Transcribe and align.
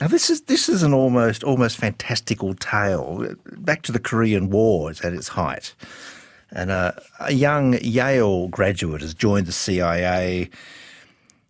Now 0.00 0.08
this 0.08 0.30
is 0.30 0.42
this 0.42 0.70
is 0.70 0.82
an 0.82 0.94
almost 0.94 1.44
almost 1.44 1.76
fantastical 1.76 2.54
tale. 2.54 3.34
Back 3.58 3.82
to 3.82 3.92
the 3.92 3.98
Korean 3.98 4.48
War 4.48 4.90
is 4.90 5.02
at 5.02 5.12
its 5.12 5.28
height, 5.28 5.74
and 6.50 6.70
uh, 6.70 6.92
a 7.20 7.34
young 7.34 7.78
Yale 7.82 8.48
graduate 8.48 9.02
has 9.02 9.12
joined 9.12 9.46
the 9.46 9.52
CIA, 9.52 10.48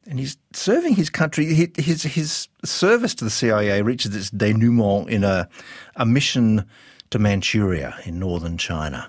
and 0.07 0.19
he's 0.19 0.37
serving 0.53 0.97
his 0.97 1.11
country. 1.11 1.71
His 1.77 2.03
his 2.03 2.49
service 2.65 3.15
to 3.17 3.25
the 3.25 3.31
CIA 3.31 3.83
reaches 3.83 4.17
its 4.17 4.31
denouement 4.31 5.09
in 5.09 5.23
a 5.23 5.48
a 5.95 6.05
mission 6.05 6.64
to 7.11 7.21
Manchuria 7.21 7.98
in 8.05 8.19
northern 8.19 8.59
China. 8.59 9.09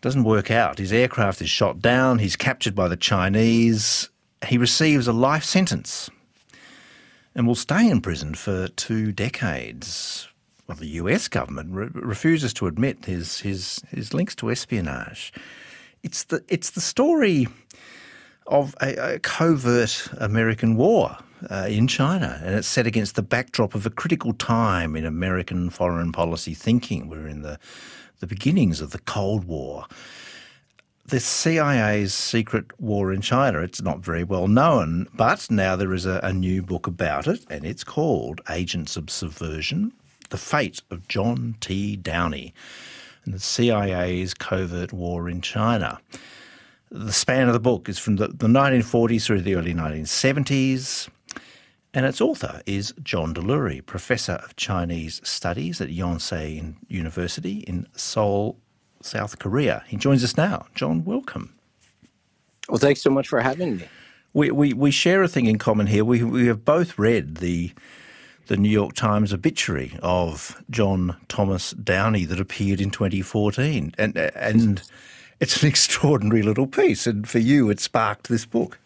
Doesn't 0.00 0.24
work 0.24 0.50
out. 0.50 0.78
His 0.78 0.92
aircraft 0.92 1.42
is 1.42 1.50
shot 1.50 1.80
down. 1.80 2.18
He's 2.18 2.36
captured 2.36 2.74
by 2.74 2.88
the 2.88 2.96
Chinese. 2.96 4.08
He 4.46 4.56
receives 4.56 5.06
a 5.06 5.12
life 5.12 5.44
sentence 5.44 6.10
and 7.34 7.46
will 7.46 7.54
stay 7.54 7.88
in 7.88 8.00
prison 8.00 8.34
for 8.34 8.68
two 8.68 9.12
decades. 9.12 10.28
Well, 10.66 10.76
the 10.76 10.86
US 10.86 11.28
government 11.28 11.74
re- 11.74 11.88
refuses 11.92 12.54
to 12.54 12.66
admit 12.66 13.04
his, 13.04 13.40
his, 13.40 13.82
his 13.90 14.14
links 14.14 14.34
to 14.36 14.50
espionage. 14.50 15.32
It's 16.02 16.24
the, 16.24 16.44
it's 16.48 16.70
the 16.70 16.80
story 16.80 17.48
of 18.46 18.74
a, 18.80 19.14
a 19.14 19.18
covert 19.18 20.08
American 20.18 20.76
war 20.76 21.18
uh, 21.50 21.66
in 21.68 21.86
China, 21.88 22.40
and 22.42 22.54
it's 22.54 22.68
set 22.68 22.86
against 22.86 23.16
the 23.16 23.22
backdrop 23.22 23.74
of 23.74 23.84
a 23.86 23.90
critical 23.90 24.32
time 24.32 24.96
in 24.96 25.04
American 25.04 25.70
foreign 25.70 26.12
policy 26.12 26.54
thinking. 26.54 27.08
We're 27.08 27.26
in 27.26 27.42
the, 27.42 27.58
the 28.20 28.26
beginnings 28.26 28.80
of 28.80 28.90
the 28.90 28.98
Cold 29.00 29.44
War 29.44 29.86
the 31.06 31.20
CIA's 31.20 32.14
secret 32.14 32.66
war 32.80 33.12
in 33.12 33.20
China. 33.20 33.60
It's 33.60 33.82
not 33.82 34.00
very 34.00 34.24
well 34.24 34.48
known, 34.48 35.06
but 35.14 35.50
now 35.50 35.76
there 35.76 35.92
is 35.92 36.06
a, 36.06 36.20
a, 36.22 36.32
new 36.32 36.62
book 36.62 36.86
about 36.86 37.26
it, 37.26 37.44
and 37.50 37.64
it's 37.64 37.84
called 37.84 38.40
Agents 38.48 38.96
of 38.96 39.10
Subversion 39.10 39.92
The 40.30 40.38
Fate 40.38 40.80
of 40.90 41.06
John 41.06 41.56
T. 41.60 41.96
Downey 41.96 42.54
and 43.24 43.34
the 43.34 43.38
CIA's 43.38 44.32
Covert 44.32 44.92
War 44.92 45.28
in 45.28 45.40
China. 45.42 46.00
The 46.90 47.12
span 47.12 47.48
of 47.48 47.54
the 47.54 47.60
book 47.60 47.88
is 47.88 47.98
from 47.98 48.16
the, 48.16 48.28
the 48.28 48.46
1940s 48.46 49.26
through 49.26 49.42
the 49.42 49.56
early 49.56 49.74
1970s. 49.74 51.08
And 51.92 52.06
its 52.06 52.20
author 52.20 52.60
is 52.66 52.92
John 53.02 53.32
Delury, 53.34 53.84
Professor 53.84 54.32
of 54.32 54.56
Chinese 54.56 55.20
Studies 55.22 55.80
at 55.80 55.90
Yonsei 55.90 56.74
University 56.88 57.58
in 57.58 57.86
Seoul, 57.94 58.58
South 59.04 59.38
Korea. 59.38 59.84
He 59.86 59.96
joins 59.96 60.24
us 60.24 60.36
now. 60.36 60.66
John, 60.74 61.04
welcome. 61.04 61.54
Well, 62.68 62.78
thanks 62.78 63.02
so 63.02 63.10
much 63.10 63.28
for 63.28 63.40
having 63.40 63.76
me. 63.76 63.84
We, 64.32 64.50
we, 64.50 64.72
we 64.72 64.90
share 64.90 65.22
a 65.22 65.28
thing 65.28 65.46
in 65.46 65.58
common 65.58 65.86
here. 65.86 66.04
We, 66.04 66.24
we 66.24 66.46
have 66.46 66.64
both 66.64 66.98
read 66.98 67.36
the 67.36 67.72
the 68.46 68.56
New 68.58 68.68
York 68.68 68.92
Times 68.92 69.32
obituary 69.32 69.98
of 70.02 70.62
John 70.68 71.16
Thomas 71.28 71.70
Downey 71.70 72.26
that 72.26 72.38
appeared 72.38 72.78
in 72.78 72.90
2014, 72.90 73.94
and 73.96 74.18
and 74.18 74.82
it's 75.40 75.62
an 75.62 75.68
extraordinary 75.70 76.42
little 76.42 76.66
piece. 76.66 77.06
And 77.06 77.26
for 77.26 77.38
you, 77.38 77.70
it 77.70 77.80
sparked 77.80 78.28
this 78.28 78.44
book. 78.44 78.78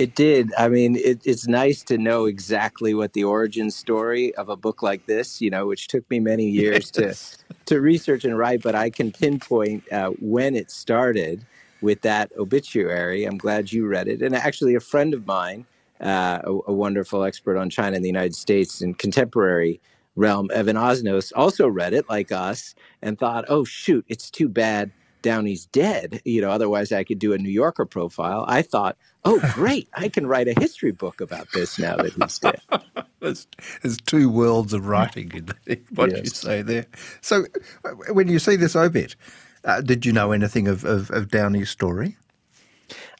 It 0.00 0.14
did. 0.14 0.50
I 0.56 0.68
mean, 0.68 0.96
it, 0.96 1.20
it's 1.26 1.46
nice 1.46 1.82
to 1.82 1.98
know 1.98 2.24
exactly 2.24 2.94
what 2.94 3.12
the 3.12 3.24
origin 3.24 3.70
story 3.70 4.34
of 4.36 4.48
a 4.48 4.56
book 4.56 4.82
like 4.82 5.04
this, 5.04 5.42
you 5.42 5.50
know, 5.50 5.66
which 5.66 5.88
took 5.88 6.08
me 6.10 6.20
many 6.20 6.48
years 6.60 6.90
yes. 6.96 7.36
to 7.36 7.54
to 7.66 7.80
research 7.82 8.24
and 8.24 8.38
write, 8.38 8.62
but 8.62 8.74
I 8.74 8.88
can 8.88 9.12
pinpoint 9.12 9.84
uh, 9.92 10.10
when 10.18 10.56
it 10.56 10.70
started 10.70 11.44
with 11.82 12.00
that 12.00 12.32
obituary. 12.38 13.24
I'm 13.24 13.36
glad 13.36 13.72
you 13.72 13.86
read 13.86 14.08
it, 14.08 14.22
and 14.22 14.34
actually, 14.34 14.74
a 14.74 14.80
friend 14.80 15.12
of 15.12 15.26
mine, 15.26 15.66
uh, 16.00 16.40
a, 16.44 16.50
a, 16.68 16.72
wonderful 16.72 17.22
expert 17.22 17.58
on 17.58 17.68
China 17.68 17.96
and 17.96 18.04
the 18.04 18.08
United 18.08 18.34
States 18.34 18.80
and 18.80 18.98
contemporary 18.98 19.80
realm, 20.16 20.50
Evan 20.52 20.76
Osnos, 20.76 21.30
also 21.36 21.68
read 21.68 21.92
it 21.92 22.08
like 22.08 22.32
us 22.32 22.74
and 23.02 23.18
thought, 23.18 23.44
"Oh 23.48 23.64
shoot, 23.64 24.06
it's 24.08 24.30
too 24.30 24.48
bad." 24.48 24.92
Downey's 25.22 25.66
dead, 25.66 26.20
you 26.24 26.40
know, 26.40 26.50
otherwise 26.50 26.92
I 26.92 27.04
could 27.04 27.18
do 27.18 27.32
a 27.32 27.38
New 27.38 27.50
Yorker 27.50 27.86
profile. 27.86 28.44
I 28.48 28.62
thought, 28.62 28.96
oh, 29.24 29.40
great, 29.54 29.88
I 29.94 30.08
can 30.08 30.26
write 30.26 30.48
a 30.48 30.58
history 30.58 30.92
book 30.92 31.20
about 31.20 31.48
this 31.52 31.78
now 31.78 31.96
that 31.96 32.12
he's 32.12 32.38
dead. 32.38 32.60
there's, 33.20 33.46
there's, 33.82 33.98
two 33.98 34.30
worlds 34.30 34.72
of 34.72 34.86
writing 34.86 35.30
in 35.34 35.76
what 35.94 36.10
yes. 36.10 36.20
you 36.24 36.30
say 36.30 36.62
there. 36.62 36.86
So 37.20 37.46
uh, 37.84 37.90
when 38.12 38.28
you 38.28 38.38
see 38.38 38.56
this 38.56 38.74
obit, 38.74 39.16
uh, 39.64 39.80
did 39.80 40.06
you 40.06 40.12
know 40.12 40.32
anything 40.32 40.68
of, 40.68 40.84
of, 40.84 41.10
of 41.10 41.28
Downey's 41.28 41.70
story? 41.70 42.16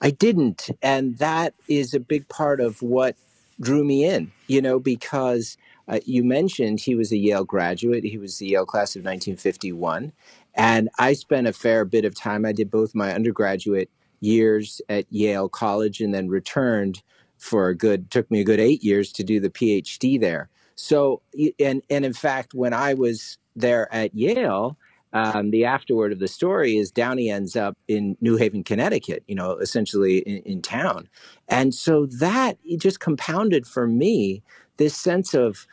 I 0.00 0.10
didn't. 0.10 0.70
And 0.82 1.18
that 1.18 1.54
is 1.68 1.94
a 1.94 2.00
big 2.00 2.28
part 2.28 2.60
of 2.60 2.82
what 2.82 3.16
drew 3.60 3.84
me 3.84 4.04
in, 4.04 4.32
you 4.46 4.62
know, 4.62 4.78
because 4.80 5.56
uh, 5.88 5.98
you 6.06 6.24
mentioned 6.24 6.80
he 6.80 6.94
was 6.94 7.12
a 7.12 7.16
Yale 7.16 7.44
graduate. 7.44 8.04
He 8.04 8.16
was 8.16 8.38
the 8.38 8.46
Yale 8.46 8.64
class 8.64 8.96
of 8.96 9.00
1951. 9.00 10.12
And 10.54 10.88
I 10.98 11.12
spent 11.14 11.46
a 11.46 11.52
fair 11.52 11.84
bit 11.84 12.04
of 12.04 12.14
time. 12.14 12.44
I 12.44 12.52
did 12.52 12.70
both 12.70 12.94
my 12.94 13.14
undergraduate 13.14 13.90
years 14.20 14.80
at 14.88 15.06
Yale 15.10 15.48
College 15.48 16.00
and 16.00 16.12
then 16.12 16.28
returned 16.28 17.02
for 17.38 17.68
a 17.68 17.74
good 17.74 18.10
took 18.10 18.30
me 18.30 18.40
a 18.40 18.44
good 18.44 18.60
8 18.60 18.84
years 18.84 19.12
to 19.12 19.24
do 19.24 19.40
the 19.40 19.48
PhD 19.48 20.20
there. 20.20 20.50
So 20.74 21.22
and 21.58 21.82
and 21.88 22.04
in 22.04 22.12
fact 22.12 22.52
when 22.52 22.74
I 22.74 22.94
was 22.94 23.38
there 23.56 23.92
at 23.94 24.14
Yale 24.14 24.76
um, 25.12 25.50
the 25.50 25.64
afterword 25.64 26.12
of 26.12 26.18
the 26.20 26.28
story 26.28 26.76
is 26.76 26.90
Downey 26.90 27.30
ends 27.30 27.56
up 27.56 27.76
in 27.88 28.16
New 28.20 28.36
Haven, 28.36 28.62
Connecticut, 28.62 29.24
you 29.26 29.34
know, 29.34 29.56
essentially 29.56 30.18
in, 30.18 30.42
in 30.42 30.62
town. 30.62 31.08
And 31.48 31.74
so 31.74 32.06
that 32.06 32.58
just 32.78 33.00
compounded 33.00 33.66
for 33.66 33.86
me 33.88 34.42
this 34.76 34.96
sense 34.96 35.34
of 35.34 35.66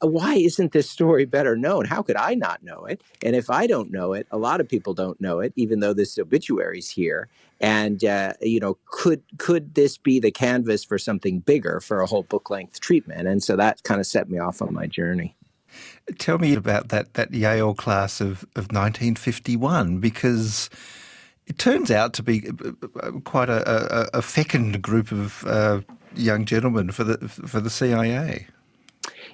why 0.00 0.34
isn't 0.34 0.72
this 0.72 0.90
story 0.90 1.24
better 1.24 1.56
known? 1.56 1.84
How 1.84 2.02
could 2.02 2.16
I 2.16 2.34
not 2.34 2.62
know 2.62 2.84
it? 2.84 3.02
And 3.22 3.36
if 3.36 3.50
I 3.50 3.66
don't 3.66 3.90
know 3.90 4.12
it, 4.12 4.26
a 4.30 4.38
lot 4.38 4.60
of 4.60 4.68
people 4.68 4.94
don't 4.94 5.20
know 5.20 5.40
it, 5.40 5.52
even 5.56 5.80
though 5.80 5.92
this 5.92 6.18
obituary 6.18 6.78
is 6.78 6.90
here. 6.90 7.28
And 7.60 8.04
uh, 8.04 8.34
you 8.40 8.60
know, 8.60 8.78
could 8.86 9.22
could 9.38 9.74
this 9.74 9.98
be 9.98 10.20
the 10.20 10.30
canvas 10.30 10.84
for 10.84 10.98
something 10.98 11.40
bigger, 11.40 11.80
for 11.80 12.00
a 12.00 12.06
whole 12.06 12.22
book 12.22 12.50
length 12.50 12.80
treatment? 12.80 13.28
And 13.28 13.42
so 13.42 13.56
that 13.56 13.82
kind 13.82 14.00
of 14.00 14.06
set 14.06 14.28
me 14.28 14.38
off 14.38 14.62
on 14.62 14.72
my 14.72 14.86
journey. 14.86 15.36
Tell 16.18 16.38
me 16.38 16.54
about 16.54 16.88
that 16.88 17.14
that 17.14 17.32
Yale 17.32 17.74
class 17.74 18.20
of, 18.20 18.42
of 18.56 18.70
1951, 18.72 19.98
because 19.98 20.70
it 21.46 21.58
turns 21.58 21.90
out 21.90 22.14
to 22.14 22.22
be 22.22 22.48
uh, 22.48 22.72
uh, 23.00 23.10
quite 23.24 23.48
a, 23.48 24.06
a, 24.14 24.18
a 24.18 24.22
fecund 24.22 24.80
group 24.82 25.10
of 25.12 25.44
uh, 25.46 25.80
young 26.14 26.44
gentlemen 26.44 26.90
for 26.90 27.04
the 27.04 27.28
for 27.28 27.60
the 27.60 27.70
CIA. 27.70 28.46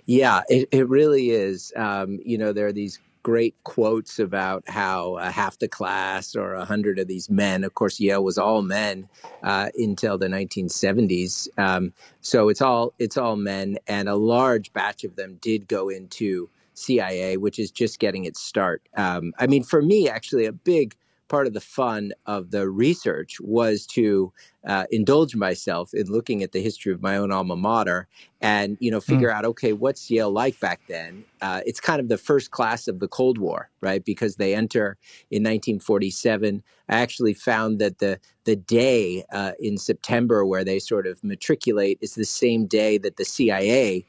Yeah, 0.07 0.43
it, 0.49 0.69
it 0.73 0.89
really 0.89 1.31
is. 1.31 1.73
Um, 1.77 2.21
you 2.25 2.39
know, 2.39 2.53
there 2.53 2.67
are 2.67 2.73
these 2.73 2.99
great 3.23 3.55
quotes 3.65 4.19
about 4.19 4.63
how 4.69 5.15
uh, 5.15 5.33
half 5.33 5.59
the 5.59 5.67
class 5.67 6.37
or 6.37 6.53
a 6.55 6.65
hundred 6.65 6.99
of 6.99 7.09
these 7.09 7.31
men, 7.31 7.65
of 7.65 7.75
course, 7.75 7.99
Yale 7.99 8.23
was 8.23 8.39
all 8.39 8.63
men 8.63 9.09
uh, 9.43 9.71
until 9.77 10.19
the 10.19 10.29
1970s. 10.29 11.49
Um, 11.59 11.93
so 12.21 12.49
it's 12.49 12.61
all 12.61 12.93
it's 12.99 13.17
all 13.17 13.37
men, 13.37 13.79
and 13.89 14.09
a 14.09 14.15
large 14.17 14.73
batch 14.73 15.05
of 15.05 15.17
them 15.17 15.39
did 15.41 15.67
go 15.67 15.89
into 15.89 16.49
CIA, 16.75 17.37
which 17.37 17.59
is 17.59 17.71
just 17.71 17.99
getting 17.99 18.25
its 18.25 18.41
start. 18.41 18.83
Um, 18.97 19.33
I 19.39 19.47
mean, 19.47 19.65
for 19.65 19.83
me, 19.83 20.09
actually, 20.09 20.45
a 20.45 20.53
big 20.53 20.95
part 21.29 21.47
of 21.47 21.53
the 21.53 21.61
fun 21.61 22.13
of 22.27 22.51
the 22.51 22.69
research 22.69 23.41
was 23.41 23.87
to 23.87 24.33
uh, 24.67 24.85
indulge 24.91 25.37
myself 25.37 25.93
in 25.93 26.07
looking 26.07 26.43
at 26.43 26.53
the 26.53 26.63
history 26.63 26.93
of 26.93 27.03
my 27.03 27.17
own 27.17 27.31
alma 27.31 27.57
mater 27.57 28.07
and 28.41 28.77
you 28.81 28.91
know 28.91 29.01
figure 29.01 29.29
mm. 29.29 29.35
out 29.35 29.45
okay 29.45 29.73
what's 29.73 30.11
yale 30.11 30.31
like 30.31 30.59
back 30.61 30.81
then? 30.89 31.25
Uh, 31.41 31.61
it's 31.67 31.81
kind 31.81 32.01
of 32.01 32.09
the 32.09 32.19
first 32.19 32.51
class 32.51 32.89
of 32.89 33.01
the 33.01 33.09
cold 33.09 33.39
war 33.39 33.71
right? 33.81 34.05
Because 34.05 34.37
they 34.37 34.55
enter 34.55 34.97
in 35.31 35.43
1947 35.43 36.63
i 36.89 36.97
actually 36.97 37.35
found 37.35 37.79
that 37.79 37.99
the 37.99 38.19
the 38.45 38.57
day 38.57 39.25
uh, 39.33 39.53
in 39.59 39.77
september 39.77 40.45
where 40.45 40.65
they 40.65 40.79
sort 40.79 41.07
of 41.07 41.23
matriculate 41.23 41.99
is 42.01 42.15
the 42.15 42.25
same 42.25 42.67
day 42.67 42.99
that 42.99 43.17
the 43.17 43.25
cia 43.25 44.05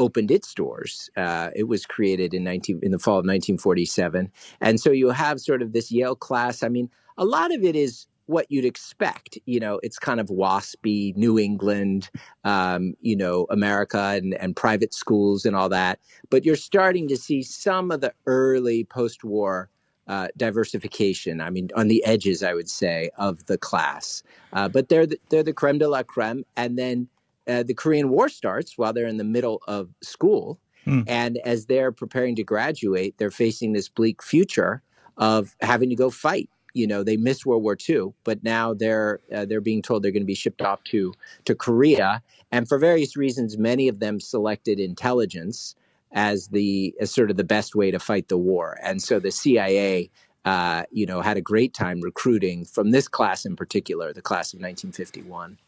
opened 0.00 0.32
its 0.32 0.52
doors. 0.52 1.08
Uh, 1.16 1.50
it 1.54 1.68
was 1.68 1.86
created 1.86 2.34
in 2.34 2.42
19 2.42 2.80
in 2.82 2.90
the 2.90 2.98
fall 2.98 3.14
of 3.14 3.26
1947, 3.26 4.32
and 4.60 4.80
so 4.80 4.90
you 4.90 5.10
have 5.10 5.40
sort 5.40 5.62
of 5.62 5.72
this 5.72 5.92
Yale 5.92 6.16
class. 6.16 6.64
I 6.64 6.68
mean, 6.68 6.90
a 7.16 7.24
lot 7.24 7.54
of 7.54 7.62
it 7.62 7.76
is 7.76 8.06
what 8.26 8.50
you'd 8.50 8.64
expect. 8.64 9.38
You 9.46 9.60
know, 9.60 9.80
it's 9.82 9.98
kind 9.98 10.20
of 10.20 10.28
waspy, 10.28 11.14
New 11.16 11.38
England, 11.38 12.10
um, 12.44 12.94
you 13.00 13.16
know, 13.16 13.46
America 13.50 13.98
and, 13.98 14.34
and 14.34 14.56
private 14.56 14.94
schools 14.94 15.44
and 15.44 15.54
all 15.54 15.68
that. 15.68 15.98
But 16.30 16.44
you're 16.44 16.56
starting 16.56 17.08
to 17.08 17.16
see 17.16 17.42
some 17.42 17.90
of 17.90 18.00
the 18.00 18.14
early 18.26 18.84
post-war 18.84 19.68
uh, 20.06 20.28
diversification. 20.36 21.40
I 21.40 21.50
mean, 21.50 21.68
on 21.76 21.88
the 21.88 22.04
edges, 22.04 22.42
I 22.42 22.54
would 22.54 22.68
say, 22.68 23.10
of 23.18 23.46
the 23.46 23.58
class. 23.58 24.22
Uh, 24.52 24.68
but 24.68 24.88
they're 24.88 25.06
the, 25.06 25.20
they're 25.28 25.42
the 25.42 25.52
creme 25.52 25.78
de 25.78 25.88
la 25.88 26.02
creme, 26.02 26.44
and 26.56 26.78
then 26.78 27.08
uh, 27.50 27.62
the 27.64 27.74
Korean 27.74 28.10
War 28.10 28.28
starts 28.28 28.78
while 28.78 28.92
they're 28.92 29.06
in 29.06 29.16
the 29.16 29.24
middle 29.24 29.60
of 29.66 29.90
school. 30.02 30.60
Hmm. 30.84 31.02
And 31.06 31.38
as 31.44 31.66
they're 31.66 31.92
preparing 31.92 32.36
to 32.36 32.44
graduate, 32.44 33.16
they're 33.18 33.30
facing 33.30 33.72
this 33.72 33.88
bleak 33.88 34.22
future 34.22 34.82
of 35.16 35.54
having 35.60 35.90
to 35.90 35.96
go 35.96 36.10
fight 36.10 36.48
You 36.72 36.86
know, 36.86 37.02
they 37.02 37.16
missed 37.16 37.44
World 37.44 37.62
War 37.62 37.76
II, 37.76 38.14
but 38.24 38.42
now 38.44 38.74
they're 38.74 39.20
uh, 39.34 39.44
they're 39.44 39.60
being 39.60 39.82
told 39.82 40.02
they're 40.02 40.12
going 40.12 40.22
to 40.22 40.26
be 40.26 40.34
shipped 40.34 40.62
off 40.62 40.82
to 40.84 41.12
to 41.44 41.54
Korea, 41.54 42.22
and 42.52 42.68
for 42.68 42.78
various 42.78 43.16
reasons, 43.16 43.58
many 43.58 43.88
of 43.88 43.98
them 43.98 44.20
selected 44.20 44.78
intelligence 44.78 45.74
as 46.12 46.48
the 46.48 46.94
as 47.00 47.10
sort 47.10 47.30
of 47.30 47.36
the 47.36 47.44
best 47.56 47.74
way 47.74 47.90
to 47.90 47.98
fight 47.98 48.28
the 48.28 48.38
war, 48.38 48.78
and 48.82 49.02
so 49.02 49.18
the 49.20 49.32
CIA. 49.32 50.10
Uh, 50.46 50.84
you 50.90 51.04
know, 51.04 51.20
had 51.20 51.36
a 51.36 51.42
great 51.42 51.74
time 51.74 52.00
recruiting 52.00 52.64
from 52.64 52.92
this 52.92 53.08
class 53.08 53.44
in 53.44 53.54
particular, 53.54 54.10
the 54.14 54.22
class 54.22 54.54
of 54.54 54.58
1951. 54.60 55.58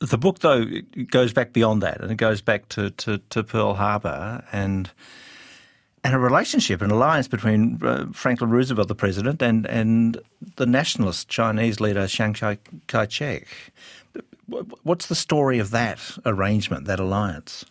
The 0.00 0.18
book, 0.18 0.40
though, 0.40 0.66
goes 1.10 1.32
back 1.32 1.52
beyond 1.52 1.82
that, 1.82 2.00
and 2.00 2.10
it 2.10 2.16
goes 2.16 2.42
back 2.42 2.68
to, 2.70 2.90
to, 2.90 3.18
to 3.30 3.42
Pearl 3.42 3.74
Harbor 3.74 4.44
and 4.52 4.90
and 6.04 6.14
a 6.14 6.18
relationship, 6.20 6.82
an 6.82 6.92
alliance 6.92 7.26
between 7.26 7.80
uh, 7.82 8.06
Franklin 8.12 8.50
Roosevelt, 8.50 8.86
the 8.86 8.94
president, 8.94 9.42
and 9.42 9.66
and 9.66 10.20
the 10.56 10.66
nationalist 10.66 11.28
Chinese 11.28 11.80
leader 11.80 12.06
Chiang 12.06 12.34
Kai-shek. 12.86 13.48
What's 14.84 15.06
the 15.06 15.16
story 15.16 15.58
of 15.58 15.70
that 15.72 15.98
arrangement, 16.24 16.86
that 16.86 17.00
alliance? 17.00 17.64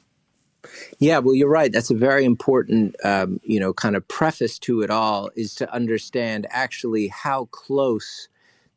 Yeah, 0.99 1.19
well, 1.19 1.35
you're 1.35 1.47
right. 1.47 1.71
That's 1.71 1.91
a 1.91 1.95
very 1.95 2.25
important, 2.25 2.95
um, 3.05 3.39
you 3.43 3.59
know, 3.59 3.71
kind 3.71 3.95
of 3.95 4.05
preface 4.09 4.59
to 4.59 4.81
it 4.81 4.89
all 4.89 5.29
is 5.35 5.55
to 5.55 5.73
understand 5.73 6.47
actually 6.49 7.07
how 7.07 7.45
close 7.51 8.27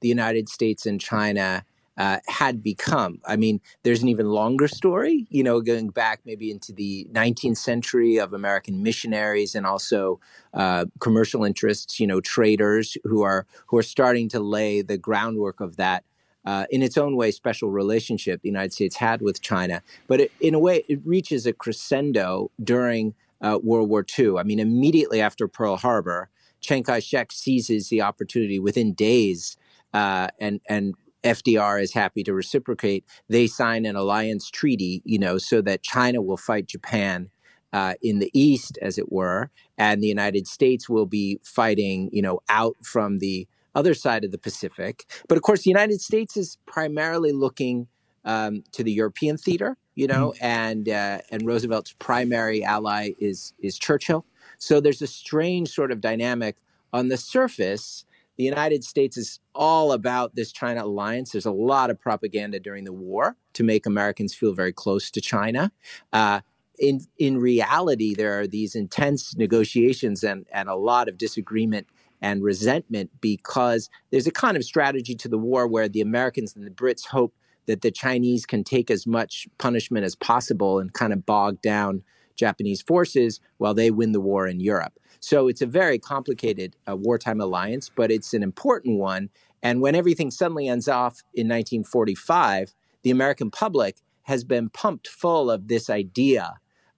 the 0.01 0.09
United 0.09 0.49
States 0.49 0.87
and 0.87 1.01
China 1.01 1.65
uh, 1.99 2.21
had 2.29 2.63
become. 2.63 3.21
I 3.27 3.37
mean, 3.37 3.61
there's 3.83 4.03
an 4.03 4.09
even 4.09 4.29
longer 4.29 4.69
story, 4.69 5.27
you 5.31 5.43
know, 5.43 5.61
going 5.61 5.89
back 5.89 6.21
maybe 6.25 6.51
into 6.51 6.73
the 6.73 7.09
19th 7.13 7.59
century 7.59 8.19
of 8.19 8.33
American 8.33 8.83
missionaries 8.83 9.57
and 9.57 9.67
also 9.67 10.21
uh, 10.55 10.87
commercial 11.01 11.45
interests, 11.45 11.99
you 11.99 12.07
know, 12.07 12.21
traders 12.21 12.97
who 13.03 13.23
are 13.23 13.47
who 13.67 13.77
are 13.77 13.83
starting 13.83 14.29
to 14.31 14.41
lay 14.41 14.81
the 14.81 14.97
groundwork 14.97 15.61
of 15.61 15.77
that. 15.77 16.05
Uh, 16.45 16.65
in 16.71 16.83
its 16.83 16.97
own 16.97 17.15
way, 17.15 17.31
special 17.31 17.69
relationship 17.69 18.41
the 18.41 18.49
United 18.49 18.73
States 18.73 18.97
had 18.97 19.21
with 19.21 19.43
China, 19.43 19.83
but 20.07 20.21
it, 20.21 20.33
in 20.41 20.55
a 20.55 20.59
way, 20.59 20.83
it 20.89 21.01
reaches 21.05 21.45
a 21.45 21.53
crescendo 21.53 22.51
during 22.63 23.13
uh, 23.43 23.59
World 23.63 23.91
War 23.91 24.07
II. 24.19 24.39
I 24.39 24.45
mean, 24.45 24.59
immediately 24.59 25.21
after 25.21 25.47
Pearl 25.47 25.77
Harbor, 25.77 26.31
Chiang 26.61 26.85
Kai-shek 26.85 27.33
seizes 27.33 27.89
the 27.89 28.01
opportunity 28.01 28.59
within 28.59 28.95
days 28.95 29.59
uh, 29.93 30.29
and 30.41 30.61
and 30.69 30.95
FDR 31.29 31.83
is 31.83 31.93
happy 31.93 32.23
to 32.25 32.33
reciprocate. 32.33 33.05
They 33.29 33.47
sign 33.47 33.87
an 33.87 33.97
alliance 33.97 34.51
treaty, 34.51 35.03
you 35.05 35.19
know, 35.19 35.39
so 35.39 35.61
that 35.63 35.83
China 35.83 36.23
will 36.23 36.37
fight 36.37 36.67
Japan 36.67 37.31
uh, 37.73 37.95
in 38.03 38.19
the 38.19 38.31
east, 38.33 38.79
as 38.81 38.99
it 38.99 39.13
were, 39.13 39.51
and 39.77 40.03
the 40.03 40.07
United 40.07 40.47
States 40.47 40.89
will 40.89 41.07
be 41.07 41.39
fighting, 41.45 42.09
you 42.13 42.23
know, 42.23 42.41
out 42.49 42.77
from 42.83 43.19
the 43.19 43.47
other 43.75 43.95
side 43.95 44.25
of 44.25 44.33
the 44.33 44.39
Pacific. 44.39 45.05
But 45.29 45.37
of 45.37 45.43
course, 45.43 45.63
the 45.63 45.71
United 45.71 46.01
States 46.01 46.37
is 46.37 46.59
primarily 46.67 47.33
looking 47.33 47.89
um, 48.25 48.65
to 48.73 48.83
the 48.83 48.93
European 48.93 49.37
theater, 49.37 49.77
you 49.95 50.07
know, 50.07 50.33
mm. 50.37 50.39
and 50.41 50.89
uh, 50.89 51.19
and 51.31 51.47
Roosevelt's 51.47 51.93
primary 51.99 52.65
ally 52.65 53.11
is 53.19 53.53
is 53.59 53.79
Churchill. 53.79 54.25
So 54.59 54.81
there's 54.81 55.03
a 55.03 55.07
strange 55.07 55.69
sort 55.69 55.93
of 55.93 56.01
dynamic 56.01 56.57
on 56.93 57.09
the 57.09 57.17
surface 57.17 58.05
the 58.39 58.45
United 58.45 58.85
States 58.85 59.17
is 59.17 59.41
all 59.53 59.91
about 59.93 60.37
this 60.37 60.53
China 60.53 60.85
alliance. 60.85 61.33
There's 61.33 61.45
a 61.45 61.51
lot 61.51 61.91
of 61.91 62.01
propaganda 62.01 62.61
during 62.61 62.85
the 62.85 62.93
war 62.93 63.37
to 63.55 63.65
make 63.65 63.85
Americans 63.85 64.33
feel 64.33 64.55
very 64.55 64.73
close 64.73 65.11
to 65.11 65.21
China. 65.21 65.73
Uh, 66.13 66.41
in 66.79 67.01
in 67.19 67.39
reality, 67.39 68.15
there 68.15 68.39
are 68.39 68.47
these 68.47 68.77
intense 68.77 69.37
negotiations 69.37 70.23
and 70.23 70.47
and 70.53 70.69
a 70.69 70.77
lot 70.77 71.09
of 71.09 71.19
disagreement 71.19 71.89
and 72.23 72.43
resentment 72.45 73.11
because 73.21 73.91
there's 74.11 74.29
a 74.29 74.33
kind 74.33 74.57
of 74.57 74.65
strategy 74.65 75.17
to 75.17 75.29
the 75.29 75.39
war 75.39 75.67
where 75.67 75.89
the 75.89 76.01
Americans 76.01 76.55
and 76.55 76.65
the 76.65 76.71
Brits 76.71 77.07
hope 77.07 77.35
that 77.67 77.83
the 77.83 77.91
Chinese 77.91 78.47
can 78.47 78.63
take 78.63 78.91
as 78.91 79.07
much 79.07 79.49
punishment 79.59 80.05
as 80.05 80.15
possible 80.15 80.79
and 80.79 80.93
kind 80.93 81.13
of 81.13 81.27
bog 81.27 81.61
down 81.61 82.03
Japanese 82.37 82.83
forces 82.83 83.41
while 83.59 83.75
they 83.75 83.91
win 83.91 84.13
the 84.13 84.21
war 84.21 84.47
in 84.47 84.61
Europe. 84.61 84.95
So 85.21 85.49
it's 85.49 85.63
a 85.63 85.67
very 85.67 85.99
complicated 85.99 86.77
uh, 86.89 86.97
wartime 86.97 87.41
alliance, 87.41 87.91
but 87.95 88.11
it's 88.11 88.35
an 88.35 88.43
important 88.43 88.99
one. 88.99 89.31
And 89.63 89.81
when 89.81 89.95
everything 89.95 90.31
suddenly 90.31 90.69
ends 90.69 90.89
off 90.89 91.23
in 91.35 91.49
1945, 91.49 92.75
the 93.03 93.11
American 93.11 93.51
public 93.51 93.97
has 94.23 94.45
been 94.45 94.69
pumped 94.69 95.09
full 95.09 95.51
of 95.51 95.69
this 95.69 95.89
idea 95.89 96.55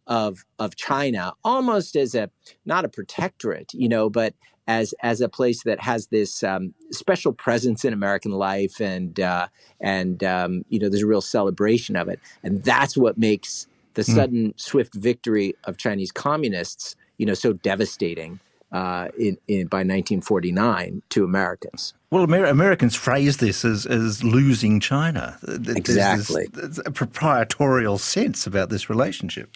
of 0.07 0.45
of 0.59 0.75
China 0.75 1.33
almost 1.45 1.95
as 1.95 2.15
a 2.15 2.31
not 2.67 2.85
a 2.85 2.89
protectorate, 2.89 3.73
you 3.73 3.89
know, 3.89 4.11
but 4.11 4.35
as 4.67 4.93
as 5.03 5.21
a 5.21 5.29
place 5.29 5.63
that 5.63 5.81
has 5.81 6.09
this 6.09 6.43
um, 6.43 6.75
special 6.91 7.33
presence 7.33 7.85
in 7.85 7.93
American 7.93 8.33
life, 8.33 8.81
and 8.81 9.21
uh, 9.21 9.49
and 9.81 10.23
um, 10.25 10.65
you 10.69 10.79
know, 10.79 10.89
there's 10.89 11.03
a 11.03 11.07
real 11.07 11.21
celebration 11.21 11.97
of 11.97 12.09
it, 12.09 12.21
and 12.43 12.63
that's 12.65 12.97
what 12.97 13.17
makes 13.17 13.67
the 13.95 14.03
mm. 14.03 14.15
sudden 14.15 14.55
swift 14.57 14.95
victory 14.95 15.55
of 15.65 15.77
Chinese 15.77 16.13
communists 16.13 16.97
you 17.21 17.27
know, 17.27 17.35
so 17.35 17.53
devastating 17.53 18.41
uh, 18.73 19.09
in, 19.19 19.37
in, 19.47 19.67
by 19.67 19.81
1949 19.81 21.03
to 21.11 21.23
Americans. 21.23 21.93
Well, 22.11 22.25
Amer- 22.25 22.47
Americans 22.47 22.97
phrase 22.97 23.37
this 23.37 23.63
as, 23.63 23.85
as 23.85 24.25
losing 24.25 24.81
China. 24.81 25.39
Exactly. 25.47 26.49
There's, 26.51 26.77
there's 26.77 26.87
a 26.87 26.91
proprietorial 26.91 27.99
sense 27.99 28.47
about 28.47 28.71
this 28.71 28.89
relationship. 28.89 29.55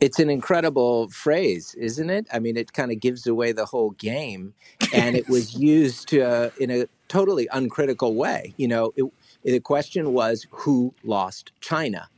It's 0.00 0.18
an 0.18 0.28
incredible 0.28 1.08
phrase, 1.10 1.76
isn't 1.78 2.10
it? 2.10 2.26
I 2.32 2.40
mean, 2.40 2.56
it 2.56 2.72
kind 2.72 2.90
of 2.90 2.98
gives 2.98 3.24
away 3.24 3.52
the 3.52 3.66
whole 3.66 3.90
game, 3.92 4.52
and 4.92 5.14
it 5.14 5.28
was 5.28 5.54
used 5.58 6.12
uh, 6.12 6.50
in 6.58 6.72
a 6.72 6.86
totally 7.06 7.46
uncritical 7.52 8.16
way. 8.16 8.52
You 8.56 8.66
know, 8.66 8.92
it, 8.96 9.04
the 9.44 9.60
question 9.60 10.12
was 10.12 10.44
who 10.50 10.92
lost 11.04 11.52
China, 11.60 12.08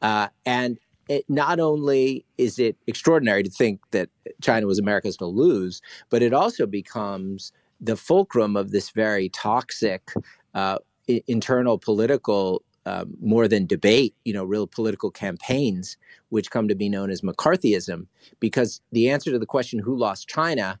uh, 0.00 0.28
and 0.46 0.78
it, 1.08 1.24
not 1.28 1.60
only 1.60 2.24
is 2.38 2.58
it 2.58 2.76
extraordinary 2.86 3.42
to 3.42 3.50
think 3.50 3.80
that 3.90 4.08
China 4.40 4.66
was 4.66 4.78
America's 4.78 5.16
to 5.18 5.26
lose, 5.26 5.80
but 6.08 6.22
it 6.22 6.32
also 6.32 6.66
becomes 6.66 7.52
the 7.80 7.96
fulcrum 7.96 8.56
of 8.56 8.70
this 8.70 8.90
very 8.90 9.28
toxic 9.28 10.12
uh, 10.54 10.78
I- 11.08 11.22
internal 11.26 11.78
political, 11.78 12.62
uh, 12.86 13.04
more 13.20 13.48
than 13.48 13.66
debate, 13.66 14.14
you 14.24 14.32
know, 14.32 14.44
real 14.44 14.66
political 14.66 15.10
campaigns, 15.10 15.96
which 16.28 16.50
come 16.50 16.68
to 16.68 16.74
be 16.74 16.88
known 16.88 17.10
as 17.10 17.22
McCarthyism, 17.22 18.06
because 18.38 18.80
the 18.92 19.08
answer 19.08 19.30
to 19.30 19.38
the 19.38 19.46
question 19.46 19.80
who 19.80 19.96
lost 19.96 20.28
China 20.28 20.78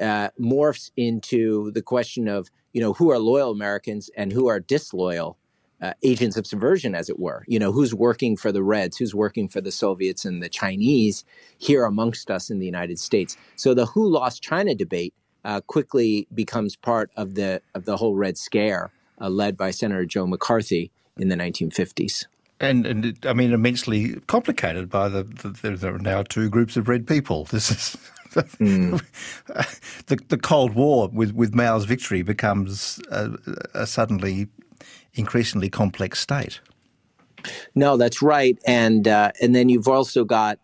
uh, 0.00 0.28
morphs 0.40 0.90
into 0.96 1.70
the 1.72 1.82
question 1.82 2.28
of, 2.28 2.50
you 2.72 2.80
know, 2.80 2.92
who 2.94 3.10
are 3.10 3.18
loyal 3.18 3.50
Americans 3.50 4.10
and 4.16 4.32
who 4.32 4.48
are 4.48 4.60
disloyal 4.60 5.38
uh, 5.84 5.92
agents 6.02 6.38
of 6.38 6.46
subversion, 6.46 6.94
as 6.94 7.10
it 7.10 7.18
were. 7.18 7.44
You 7.46 7.58
know, 7.58 7.70
who's 7.70 7.94
working 7.94 8.38
for 8.38 8.50
the 8.50 8.62
Reds, 8.62 8.96
who's 8.96 9.14
working 9.14 9.48
for 9.48 9.60
the 9.60 9.70
Soviets 9.70 10.24
and 10.24 10.42
the 10.42 10.48
Chinese 10.48 11.24
here 11.58 11.84
amongst 11.84 12.30
us 12.30 12.48
in 12.48 12.58
the 12.58 12.64
United 12.64 12.98
States. 12.98 13.36
So 13.56 13.74
the 13.74 13.84
who 13.84 14.08
lost 14.08 14.42
China 14.42 14.74
debate 14.74 15.12
uh, 15.44 15.60
quickly 15.60 16.26
becomes 16.32 16.74
part 16.74 17.10
of 17.16 17.34
the 17.34 17.60
of 17.74 17.84
the 17.84 17.98
whole 17.98 18.14
Red 18.16 18.38
Scare, 18.38 18.92
uh, 19.20 19.28
led 19.28 19.58
by 19.58 19.70
Senator 19.72 20.06
Joe 20.06 20.26
McCarthy 20.26 20.90
in 21.18 21.28
the 21.28 21.36
1950s. 21.36 22.24
And, 22.60 22.86
and 22.86 23.04
it, 23.04 23.26
I 23.26 23.34
mean, 23.34 23.52
immensely 23.52 24.20
complicated 24.26 24.88
by 24.88 25.08
the, 25.10 25.24
the, 25.24 25.76
there 25.76 25.96
are 25.96 25.98
now 25.98 26.22
two 26.22 26.48
groups 26.48 26.78
of 26.78 26.88
red 26.88 27.06
people. 27.06 27.46
This 27.50 27.70
is 27.70 27.96
mm. 28.58 29.02
the 30.06 30.18
the 30.28 30.38
Cold 30.38 30.74
War 30.74 31.10
with 31.12 31.32
with 31.34 31.54
Mao's 31.54 31.84
victory 31.84 32.22
becomes 32.22 33.00
suddenly 33.84 34.48
increasingly 35.14 35.70
complex 35.70 36.20
state. 36.20 36.60
No, 37.74 37.96
that's 37.96 38.22
right, 38.22 38.58
and 38.66 39.06
uh, 39.06 39.32
and 39.40 39.54
then 39.54 39.68
you've 39.68 39.88
also 39.88 40.24
got 40.24 40.58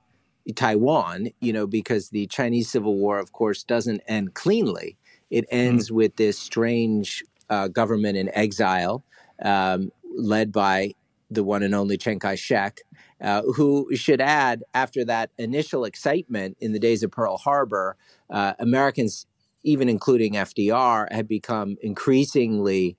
Taiwan, 0.55 1.29
you 1.41 1.53
know, 1.53 1.67
because 1.67 2.11
the 2.11 2.27
Chinese 2.27 2.71
Civil 2.71 2.97
War, 2.97 3.19
of 3.19 3.33
course, 3.33 3.63
doesn't 3.63 4.01
end 4.07 4.35
cleanly. 4.35 4.97
It 5.31 5.45
ends 5.51 5.91
mm. 5.91 5.95
with 5.95 6.17
this 6.17 6.39
strange 6.39 7.23
uh, 7.49 7.69
government 7.69 8.17
in 8.17 8.31
exile, 8.35 9.05
um, 9.43 9.91
led 10.17 10.53
by 10.53 10.95
the 11.31 11.45
one 11.45 11.63
and 11.63 11.75
only 11.75 11.97
Chiang 11.97 12.19
Kai 12.19 12.35
shek, 12.35 12.81
uh, 13.21 13.43
who 13.43 13.95
should 13.95 14.21
add, 14.21 14.63
after 14.75 15.05
that 15.05 15.31
initial 15.39 15.85
excitement 15.85 16.57
in 16.61 16.73
the 16.73 16.79
days 16.81 17.03
of 17.03 17.13
Pearl 17.13 17.37
Harbor, 17.37 17.97
uh, 18.31 18.55
Americans, 18.59 19.27
even 19.63 19.89
including 19.89 20.35
FDR, 20.35 21.13
had 21.13 21.29
become 21.29 21.77
increasingly 21.83 22.97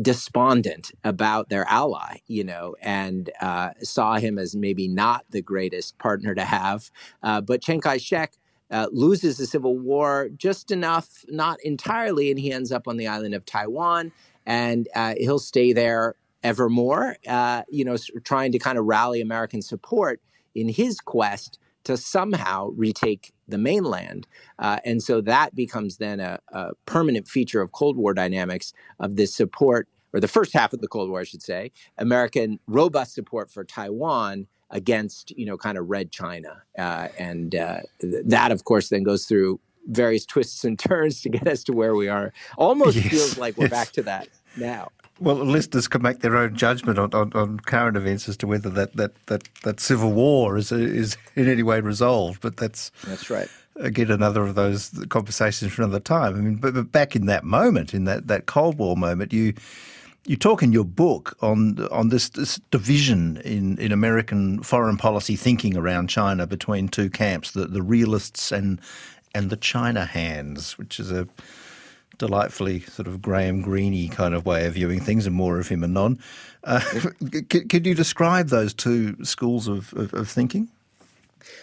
despondent 0.00 0.92
about 1.04 1.48
their 1.48 1.64
ally, 1.68 2.18
you 2.26 2.42
know, 2.44 2.74
and 2.80 3.30
uh, 3.40 3.70
saw 3.82 4.16
him 4.16 4.38
as 4.38 4.56
maybe 4.56 4.88
not 4.88 5.24
the 5.30 5.42
greatest 5.42 5.98
partner 5.98 6.34
to 6.34 6.44
have. 6.44 6.90
Uh, 7.22 7.40
but 7.40 7.62
Chiang 7.62 7.80
Kai 7.80 7.98
shek 7.98 8.32
uh, 8.70 8.88
loses 8.92 9.38
the 9.38 9.46
Civil 9.46 9.78
War 9.78 10.28
just 10.36 10.70
enough, 10.70 11.24
not 11.28 11.60
entirely, 11.62 12.30
and 12.30 12.38
he 12.40 12.52
ends 12.52 12.72
up 12.72 12.88
on 12.88 12.96
the 12.96 13.06
island 13.06 13.34
of 13.34 13.44
Taiwan, 13.44 14.12
and 14.46 14.88
uh, 14.94 15.14
he'll 15.18 15.38
stay 15.38 15.72
there 15.72 16.14
evermore, 16.42 17.16
uh, 17.26 17.62
you 17.68 17.84
know, 17.84 17.96
trying 18.24 18.52
to 18.52 18.58
kind 18.58 18.78
of 18.78 18.84
rally 18.84 19.20
American 19.20 19.62
support 19.62 20.20
in 20.54 20.68
his 20.68 21.00
quest 21.00 21.58
to 21.88 21.96
somehow 21.96 22.68
retake 22.76 23.32
the 23.48 23.56
mainland. 23.56 24.26
Uh, 24.58 24.78
and 24.84 25.02
so 25.02 25.22
that 25.22 25.54
becomes 25.54 25.96
then 25.96 26.20
a, 26.20 26.38
a, 26.52 26.72
permanent 26.84 27.26
feature 27.26 27.62
of 27.62 27.72
Cold 27.72 27.96
War 27.96 28.12
dynamics 28.12 28.74
of 29.00 29.16
this 29.16 29.34
support, 29.34 29.88
or 30.12 30.20
the 30.20 30.28
first 30.28 30.52
half 30.52 30.74
of 30.74 30.82
the 30.82 30.86
Cold 30.86 31.08
War, 31.08 31.20
I 31.20 31.24
should 31.24 31.40
say, 31.40 31.72
American 31.96 32.60
robust 32.66 33.14
support 33.14 33.50
for 33.50 33.64
Taiwan 33.64 34.48
against, 34.68 35.30
you 35.30 35.46
know, 35.46 35.56
kind 35.56 35.78
of 35.78 35.88
red 35.88 36.12
China. 36.12 36.62
Uh, 36.78 37.08
and 37.18 37.54
uh, 37.54 37.80
th- 38.02 38.22
that, 38.26 38.52
of 38.52 38.64
course, 38.64 38.90
then 38.90 39.02
goes 39.02 39.24
through 39.24 39.58
various 39.86 40.26
twists 40.32 40.62
and 40.64 40.78
turns 40.78 41.22
to 41.22 41.30
get 41.30 41.48
us 41.48 41.64
to 41.64 41.72
where 41.72 41.94
we 41.94 42.08
are. 42.08 42.34
Almost 42.58 42.96
yes. 42.96 43.08
feels 43.08 43.38
like 43.38 43.56
we're 43.56 43.64
yes. 43.64 43.70
back 43.70 43.92
to 43.92 44.02
that 44.10 44.28
now. 44.58 44.90
Well, 45.20 45.36
listeners 45.36 45.88
can 45.88 46.02
make 46.02 46.20
their 46.20 46.36
own 46.36 46.54
judgment 46.54 46.98
on, 46.98 47.12
on, 47.12 47.32
on, 47.34 47.58
current 47.60 47.96
events 47.96 48.28
as 48.28 48.36
to 48.38 48.46
whether 48.46 48.70
that, 48.70 48.96
that, 48.96 49.12
that, 49.26 49.48
that 49.64 49.80
civil 49.80 50.12
war 50.12 50.56
is 50.56 50.70
is 50.70 51.16
in 51.34 51.48
any 51.48 51.62
way 51.62 51.80
resolved. 51.80 52.40
But 52.40 52.56
that's 52.56 52.90
that's 53.04 53.28
right. 53.28 53.48
Again, 53.76 54.10
another 54.10 54.42
of 54.42 54.54
those 54.54 54.90
conversations 55.08 55.72
for 55.72 55.82
another 55.82 56.00
time. 56.00 56.36
I 56.36 56.40
mean, 56.40 56.56
but, 56.56 56.74
but 56.74 56.90
back 56.90 57.14
in 57.14 57.26
that 57.26 57.44
moment, 57.44 57.94
in 57.94 58.04
that, 58.04 58.26
that 58.26 58.46
Cold 58.46 58.78
War 58.78 58.96
moment, 58.96 59.32
you 59.32 59.54
you 60.24 60.36
talk 60.36 60.62
in 60.62 60.72
your 60.72 60.84
book 60.84 61.36
on 61.40 61.86
on 61.90 62.10
this, 62.10 62.28
this, 62.28 62.60
division 62.70 63.38
in, 63.38 63.78
in 63.78 63.92
American 63.92 64.62
foreign 64.62 64.96
policy 64.96 65.36
thinking 65.36 65.76
around 65.76 66.08
China 66.08 66.46
between 66.46 66.88
two 66.88 67.08
camps, 67.10 67.52
the, 67.52 67.66
the 67.66 67.82
realists 67.82 68.52
and 68.52 68.80
and 69.34 69.50
the 69.50 69.56
China 69.56 70.04
hands, 70.04 70.78
which 70.78 71.00
is 71.00 71.10
a 71.10 71.26
delightfully 72.18 72.80
sort 72.80 73.06
of 73.06 73.22
Graham 73.22 73.62
Greeny 73.62 74.08
kind 74.08 74.34
of 74.34 74.44
way 74.44 74.66
of 74.66 74.74
viewing 74.74 75.00
things, 75.00 75.26
and 75.26 75.34
more 75.34 75.58
of 75.58 75.68
him 75.68 75.82
anon. 75.82 76.18
Uh, 76.64 76.80
could, 77.48 77.68
could, 77.68 77.86
you 77.86 77.94
describe 77.94 78.48
those 78.48 78.74
two 78.74 79.24
schools 79.24 79.68
of, 79.68 79.92
of, 79.94 80.12
of 80.12 80.28
thinking? 80.28 80.68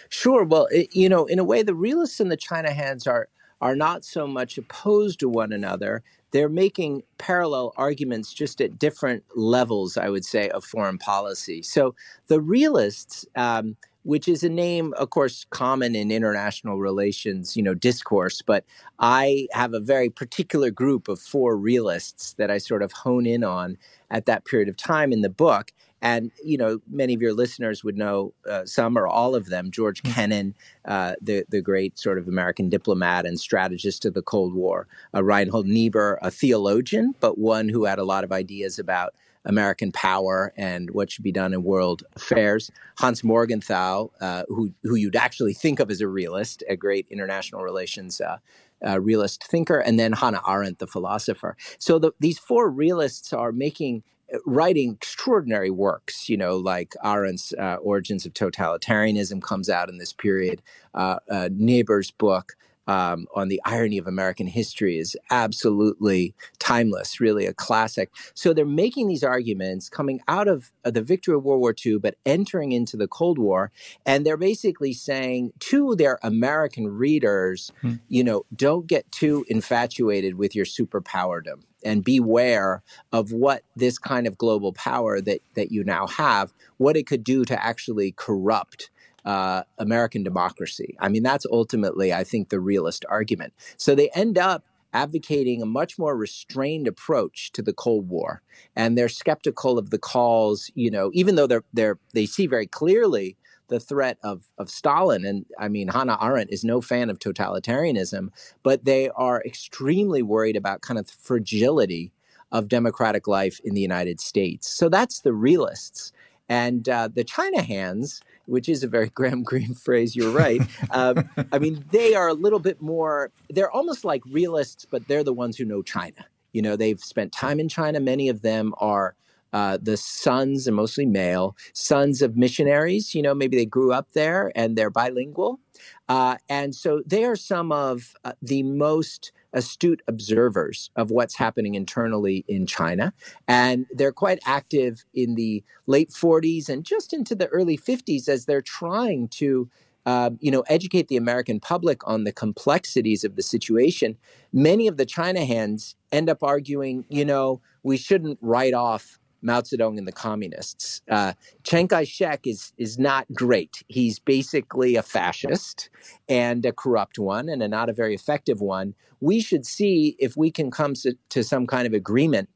Sure. 0.09 0.43
Well, 0.43 0.67
it, 0.71 0.95
you 0.95 1.09
know, 1.09 1.25
in 1.25 1.39
a 1.39 1.43
way, 1.43 1.61
the 1.61 1.75
realists 1.75 2.19
and 2.19 2.31
the 2.31 2.37
China 2.37 2.71
hands 2.71 3.05
are 3.05 3.27
are 3.61 3.75
not 3.75 4.03
so 4.03 4.27
much 4.27 4.57
opposed 4.57 5.19
to 5.19 5.29
one 5.29 5.53
another. 5.53 6.03
They're 6.31 6.49
making 6.49 7.03
parallel 7.17 7.73
arguments 7.77 8.33
just 8.33 8.59
at 8.59 8.77
different 8.77 9.23
levels, 9.35 9.95
I 9.95 10.09
would 10.09 10.25
say, 10.25 10.49
of 10.49 10.65
foreign 10.65 10.97
policy. 10.97 11.61
So 11.61 11.95
the 12.27 12.41
realists. 12.41 13.25
Um, 13.35 13.77
which 14.05 14.27
is 14.27 14.43
a 14.43 14.49
name, 14.49 14.93
of 14.97 15.09
course, 15.09 15.47
common 15.49 15.95
in 15.95 16.11
international 16.11 16.77
relations, 16.77 17.57
you 17.57 17.63
know, 17.63 17.73
discourse. 17.73 18.43
But 18.43 18.63
I 18.99 19.47
have 19.51 19.73
a 19.73 19.79
very 19.79 20.11
particular 20.11 20.69
group 20.69 21.07
of 21.07 21.19
four 21.19 21.57
realists 21.57 22.33
that 22.33 22.51
I 22.51 22.59
sort 22.59 22.83
of 22.83 22.91
hone 22.91 23.25
in 23.25 23.43
on 23.43 23.77
at 24.11 24.27
that 24.27 24.45
period 24.45 24.69
of 24.69 24.77
time 24.77 25.11
in 25.11 25.21
the 25.21 25.29
book. 25.29 25.71
And 26.03 26.31
you 26.43 26.55
know, 26.55 26.81
many 26.87 27.15
of 27.15 27.21
your 27.21 27.33
listeners 27.33 27.83
would 27.83 27.97
know 27.97 28.35
uh, 28.47 28.65
some 28.65 28.95
or 28.95 29.07
all 29.07 29.33
of 29.33 29.47
them. 29.47 29.71
George 29.71 30.03
mm-hmm. 30.03 30.13
Kennan, 30.13 30.55
uh, 30.85 31.15
the 31.19 31.43
the 31.49 31.61
great 31.61 31.97
sort 31.97 32.19
of 32.19 32.27
American 32.27 32.69
diplomat 32.69 33.25
and 33.25 33.39
strategist 33.39 34.05
of 34.05 34.13
the 34.13 34.21
Cold 34.21 34.53
War. 34.53 34.87
Uh, 35.15 35.23
Reinhold 35.23 35.65
Niebuhr, 35.65 36.19
a 36.21 36.29
theologian, 36.29 37.15
but 37.19 37.39
one 37.39 37.69
who 37.69 37.85
had 37.85 37.97
a 37.97 38.03
lot 38.03 38.23
of 38.23 38.31
ideas 38.31 38.77
about 38.77 39.15
American 39.45 39.91
power 39.91 40.53
and 40.57 40.89
what 40.91 41.11
should 41.11 41.23
be 41.23 41.31
done 41.31 41.53
in 41.53 41.63
world 41.63 42.03
affairs. 42.15 42.71
Hans 42.97 43.23
Morgenthau, 43.23 44.09
uh, 44.21 44.43
who 44.47 44.73
who 44.83 44.95
you'd 44.95 45.15
actually 45.15 45.53
think 45.53 45.79
of 45.79 45.89
as 45.91 46.01
a 46.01 46.07
realist, 46.07 46.63
a 46.69 46.75
great 46.75 47.07
international 47.09 47.63
relations 47.63 48.19
uh, 48.21 48.37
uh, 48.85 48.99
realist 48.99 49.43
thinker, 49.43 49.79
and 49.79 49.99
then 49.99 50.13
Hannah 50.13 50.41
Arendt, 50.47 50.79
the 50.79 50.87
philosopher. 50.87 51.55
So 51.79 51.99
the, 51.99 52.11
these 52.19 52.39
four 52.39 52.69
realists 52.69 53.33
are 53.33 53.51
making 53.51 54.03
uh, 54.33 54.39
writing 54.45 54.93
extraordinary 54.93 55.69
works, 55.69 56.29
you 56.29 56.37
know, 56.37 56.57
like 56.57 56.93
Arendt's 57.03 57.53
uh, 57.53 57.77
Origins 57.81 58.25
of 58.25 58.33
Totalitarianism 58.33 59.41
comes 59.41 59.69
out 59.69 59.89
in 59.89 59.97
this 59.97 60.13
period, 60.13 60.61
uh, 60.93 61.19
uh, 61.29 61.49
Niebuhr's 61.51 62.11
book, 62.11 62.55
um, 62.87 63.27
on 63.33 63.47
the 63.47 63.61
irony 63.65 63.97
of 63.97 64.07
American 64.07 64.47
history 64.47 64.97
is 64.97 65.17
absolutely 65.31 66.33
timeless, 66.59 67.19
really 67.19 67.45
a 67.45 67.53
classic. 67.53 68.11
So 68.33 68.53
they're 68.53 68.65
making 68.65 69.07
these 69.07 69.23
arguments 69.23 69.89
coming 69.89 70.21
out 70.27 70.47
of 70.47 70.71
uh, 70.83 70.91
the 70.91 71.01
victory 71.01 71.35
of 71.35 71.43
World 71.43 71.61
War 71.61 71.75
II, 71.85 71.99
but 71.99 72.15
entering 72.25 72.71
into 72.71 72.97
the 72.97 73.07
Cold 73.07 73.37
War. 73.37 73.71
And 74.05 74.25
they're 74.25 74.37
basically 74.37 74.93
saying 74.93 75.53
to 75.59 75.95
their 75.95 76.19
American 76.23 76.87
readers, 76.87 77.71
hmm. 77.81 77.95
you 78.07 78.23
know, 78.23 78.45
don't 78.55 78.87
get 78.87 79.11
too 79.11 79.45
infatuated 79.49 80.35
with 80.35 80.55
your 80.55 80.65
superpowerdom 80.65 81.63
and 81.83 82.03
beware 82.03 82.81
of 83.11 83.31
what 83.31 83.63
this 83.75 83.99
kind 83.99 84.25
of 84.25 84.37
global 84.37 84.73
power 84.73 85.21
that, 85.21 85.39
that 85.55 85.71
you 85.71 85.83
now 85.83 86.07
have, 86.07 86.51
what 86.77 86.97
it 86.97 87.05
could 87.05 87.23
do 87.23 87.45
to 87.45 87.63
actually 87.63 88.11
corrupt 88.13 88.89
uh, 89.25 89.63
American 89.77 90.23
democracy. 90.23 90.95
I 90.99 91.09
mean, 91.09 91.23
that's 91.23 91.45
ultimately, 91.51 92.13
I 92.13 92.23
think, 92.23 92.49
the 92.49 92.59
realist 92.59 93.05
argument. 93.09 93.53
So 93.77 93.95
they 93.95 94.09
end 94.09 94.37
up 94.37 94.63
advocating 94.93 95.61
a 95.61 95.65
much 95.65 95.99
more 95.99 96.15
restrained 96.15 96.87
approach 96.87 97.51
to 97.51 97.61
the 97.61 97.73
Cold 97.73 98.07
War, 98.07 98.41
and 98.75 98.97
they're 98.97 99.09
skeptical 99.09 99.77
of 99.77 99.89
the 99.89 99.99
calls. 99.99 100.71
You 100.75 100.91
know, 100.91 101.11
even 101.13 101.35
though 101.35 101.47
they're 101.47 101.63
they're 101.73 101.99
they 102.13 102.25
see 102.25 102.47
very 102.47 102.67
clearly 102.67 103.35
the 103.67 103.79
threat 103.79 104.17
of 104.23 104.45
of 104.57 104.69
Stalin, 104.69 105.25
and 105.25 105.45
I 105.59 105.67
mean 105.67 105.89
Hannah 105.89 106.17
Arendt 106.21 106.51
is 106.51 106.63
no 106.63 106.81
fan 106.81 107.09
of 107.09 107.19
totalitarianism, 107.19 108.29
but 108.63 108.85
they 108.85 109.09
are 109.09 109.43
extremely 109.43 110.21
worried 110.21 110.55
about 110.55 110.81
kind 110.81 110.99
of 110.99 111.09
fragility 111.09 112.11
of 112.51 112.67
democratic 112.69 113.27
life 113.27 113.59
in 113.63 113.73
the 113.73 113.81
United 113.81 114.21
States. 114.21 114.69
So 114.69 114.87
that's 114.87 115.19
the 115.21 115.33
realists, 115.33 116.13
and 116.49 116.87
uh, 116.87 117.09
the 117.13 117.23
China 117.23 117.61
hands 117.61 118.21
which 118.45 118.69
is 118.69 118.83
a 118.83 118.87
very 118.87 119.09
Graham 119.13 119.43
Greene 119.43 119.73
phrase. 119.73 120.15
You're 120.15 120.31
right. 120.31 120.61
Um, 120.91 121.29
I 121.51 121.59
mean, 121.59 121.85
they 121.91 122.15
are 122.15 122.27
a 122.27 122.33
little 122.33 122.59
bit 122.59 122.81
more. 122.81 123.31
They're 123.49 123.71
almost 123.71 124.05
like 124.05 124.21
realists, 124.25 124.85
but 124.85 125.07
they're 125.07 125.23
the 125.23 125.33
ones 125.33 125.57
who 125.57 125.65
know 125.65 125.81
China. 125.81 126.25
You 126.53 126.61
know, 126.61 126.75
they've 126.75 126.99
spent 126.99 127.31
time 127.31 127.59
in 127.59 127.67
China. 127.67 127.99
Many 127.99 128.29
of 128.29 128.41
them 128.41 128.73
are 128.77 129.15
uh, 129.51 129.77
the 129.81 129.97
sons, 129.97 130.67
and 130.67 130.75
mostly 130.75 131.05
male, 131.05 131.55
sons 131.73 132.21
of 132.21 132.37
missionaries. 132.37 133.15
You 133.15 133.21
know, 133.21 133.33
maybe 133.33 133.57
they 133.57 133.65
grew 133.65 133.93
up 133.93 134.11
there 134.13 134.51
and 134.55 134.77
they're 134.77 134.89
bilingual. 134.89 135.59
Uh, 136.07 136.37
and 136.49 136.75
so 136.75 137.01
they 137.05 137.25
are 137.25 137.35
some 137.35 137.71
of 137.71 138.15
uh, 138.23 138.33
the 138.41 138.63
most 138.63 139.31
astute 139.55 140.01
observers 140.07 140.91
of 140.95 141.09
what's 141.09 141.35
happening 141.35 141.73
internally 141.73 142.45
in 142.47 142.67
China. 142.67 143.13
And 143.47 143.87
they're 143.91 144.11
quite 144.11 144.39
active 144.45 145.03
in 145.13 145.33
the 145.33 145.63
late 145.87 146.11
40s 146.11 146.69
and 146.69 146.83
just 146.83 147.13
into 147.13 147.33
the 147.33 147.47
early 147.47 147.77
50s 147.77 148.29
as 148.29 148.45
they're 148.45 148.61
trying 148.61 149.29
to. 149.29 149.69
Uh, 150.07 150.29
you 150.39 150.51
know, 150.51 150.63
educate 150.67 151.07
the 151.07 151.17
American 151.17 151.59
public 151.59 152.07
on 152.07 152.25
the 152.25 152.31
complexities 152.31 153.23
of 153.23 153.35
the 153.35 153.41
situation. 153.41 154.15
Many 154.53 154.87
of 154.87 154.97
the 154.97 155.05
China 155.07 155.43
hands 155.43 155.95
end 156.11 156.29
up 156.29 156.43
arguing, 156.43 157.05
you 157.09 157.25
know, 157.25 157.59
we 157.81 157.97
shouldn't 157.97 158.37
write 158.39 158.75
off 158.75 159.17
Mao 159.41 159.61
Zedong 159.61 159.97
and 159.97 160.07
the 160.07 160.11
communists. 160.11 161.01
Uh, 161.09 161.33
Chiang 161.63 161.87
Kai 161.87 162.03
shek 162.03 162.47
is, 162.47 162.73
is 162.77 162.97
not 162.97 163.25
great. 163.33 163.83
He's 163.87 164.19
basically 164.19 164.95
a 164.95 165.03
fascist 165.03 165.89
and 166.27 166.65
a 166.65 166.71
corrupt 166.71 167.19
one 167.19 167.49
and 167.49 167.61
a 167.61 167.67
not 167.67 167.89
a 167.89 167.93
very 167.93 168.15
effective 168.15 168.61
one. 168.61 168.95
We 169.21 169.41
should 169.41 169.65
see 169.65 170.15
if 170.19 170.35
we 170.35 170.51
can 170.51 170.71
come 170.71 170.93
to, 170.95 171.15
to 171.29 171.43
some 171.43 171.67
kind 171.67 171.87
of 171.87 171.93
agreement 171.93 172.49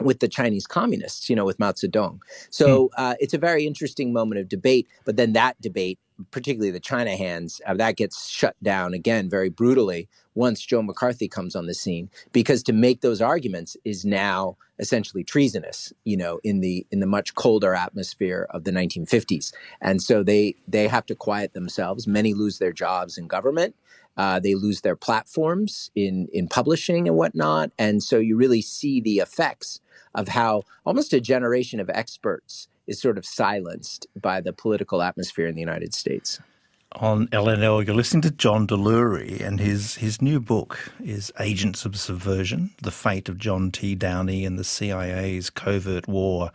with 0.00 0.20
the 0.20 0.28
Chinese 0.28 0.66
communists, 0.66 1.30
you 1.30 1.36
know, 1.36 1.44
with 1.44 1.58
Mao 1.58 1.72
Zedong. 1.72 2.20
So 2.50 2.90
hmm. 2.96 3.02
uh, 3.02 3.14
it's 3.20 3.34
a 3.34 3.38
very 3.38 3.66
interesting 3.66 4.12
moment 4.12 4.40
of 4.40 4.48
debate. 4.48 4.86
But 5.04 5.16
then 5.16 5.32
that 5.32 5.60
debate, 5.60 5.98
particularly 6.30 6.70
the 6.70 6.80
China 6.80 7.16
hands, 7.16 7.60
uh, 7.66 7.74
that 7.74 7.96
gets 7.96 8.28
shut 8.28 8.56
down 8.62 8.94
again 8.94 9.28
very 9.28 9.48
brutally 9.48 10.08
once 10.34 10.60
Joe 10.60 10.82
McCarthy 10.82 11.28
comes 11.28 11.56
on 11.56 11.66
the 11.66 11.74
scene, 11.74 12.10
because 12.32 12.62
to 12.64 12.72
make 12.72 13.00
those 13.00 13.22
arguments 13.22 13.76
is 13.84 14.04
now 14.04 14.56
essentially 14.78 15.24
treasonous, 15.24 15.92
you 16.04 16.16
know, 16.16 16.38
in 16.44 16.60
the 16.60 16.86
in 16.90 17.00
the 17.00 17.06
much 17.06 17.34
colder 17.34 17.74
atmosphere 17.74 18.46
of 18.50 18.64
the 18.64 18.70
1950s. 18.70 19.52
And 19.80 20.02
so 20.02 20.22
they 20.22 20.56
they 20.68 20.88
have 20.88 21.06
to 21.06 21.14
quiet 21.14 21.54
themselves. 21.54 22.06
Many 22.06 22.34
lose 22.34 22.58
their 22.58 22.72
jobs 22.72 23.16
in 23.16 23.26
government. 23.26 23.74
Uh, 24.16 24.40
they 24.40 24.54
lose 24.54 24.80
their 24.82 24.96
platforms 24.96 25.90
in 25.94 26.28
in 26.32 26.48
publishing 26.48 27.08
and 27.08 27.16
whatnot. 27.16 27.70
And 27.78 28.02
so 28.02 28.18
you 28.18 28.36
really 28.36 28.62
see 28.62 29.00
the 29.00 29.18
effects 29.18 29.80
of 30.14 30.28
how 30.28 30.62
almost 30.84 31.12
a 31.12 31.20
generation 31.20 31.80
of 31.80 31.90
experts 31.90 32.68
is 32.86 33.00
sort 33.00 33.18
of 33.18 33.26
silenced 33.26 34.06
by 34.20 34.40
the 34.40 34.52
political 34.52 35.02
atmosphere 35.02 35.46
in 35.46 35.54
the 35.54 35.60
United 35.60 35.94
States. 35.94 36.40
On 36.92 37.26
LNL, 37.28 37.84
you're 37.84 37.96
listening 37.96 38.22
to 38.22 38.30
John 38.30 38.66
Delury, 38.66 39.40
and 39.40 39.60
his, 39.60 39.96
his 39.96 40.22
new 40.22 40.40
book 40.40 40.92
is 41.04 41.32
Agents 41.40 41.84
of 41.84 41.98
Subversion 41.98 42.70
The 42.80 42.90
Fate 42.90 43.28
of 43.28 43.38
John 43.38 43.70
T. 43.70 43.94
Downey 43.94 44.44
and 44.46 44.58
the 44.58 44.64
CIA's 44.64 45.50
Covert 45.50 46.08
War 46.08 46.52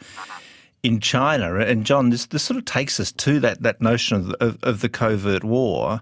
in 0.83 0.99
China. 0.99 1.55
And 1.59 1.85
John, 1.85 2.09
this, 2.09 2.25
this 2.27 2.43
sort 2.43 2.57
of 2.57 2.65
takes 2.65 2.99
us 2.99 3.11
to 3.11 3.39
that, 3.41 3.61
that 3.61 3.81
notion 3.81 4.17
of, 4.17 4.31
of, 4.39 4.63
of 4.63 4.81
the 4.81 4.89
covert 4.89 5.43
war. 5.43 6.01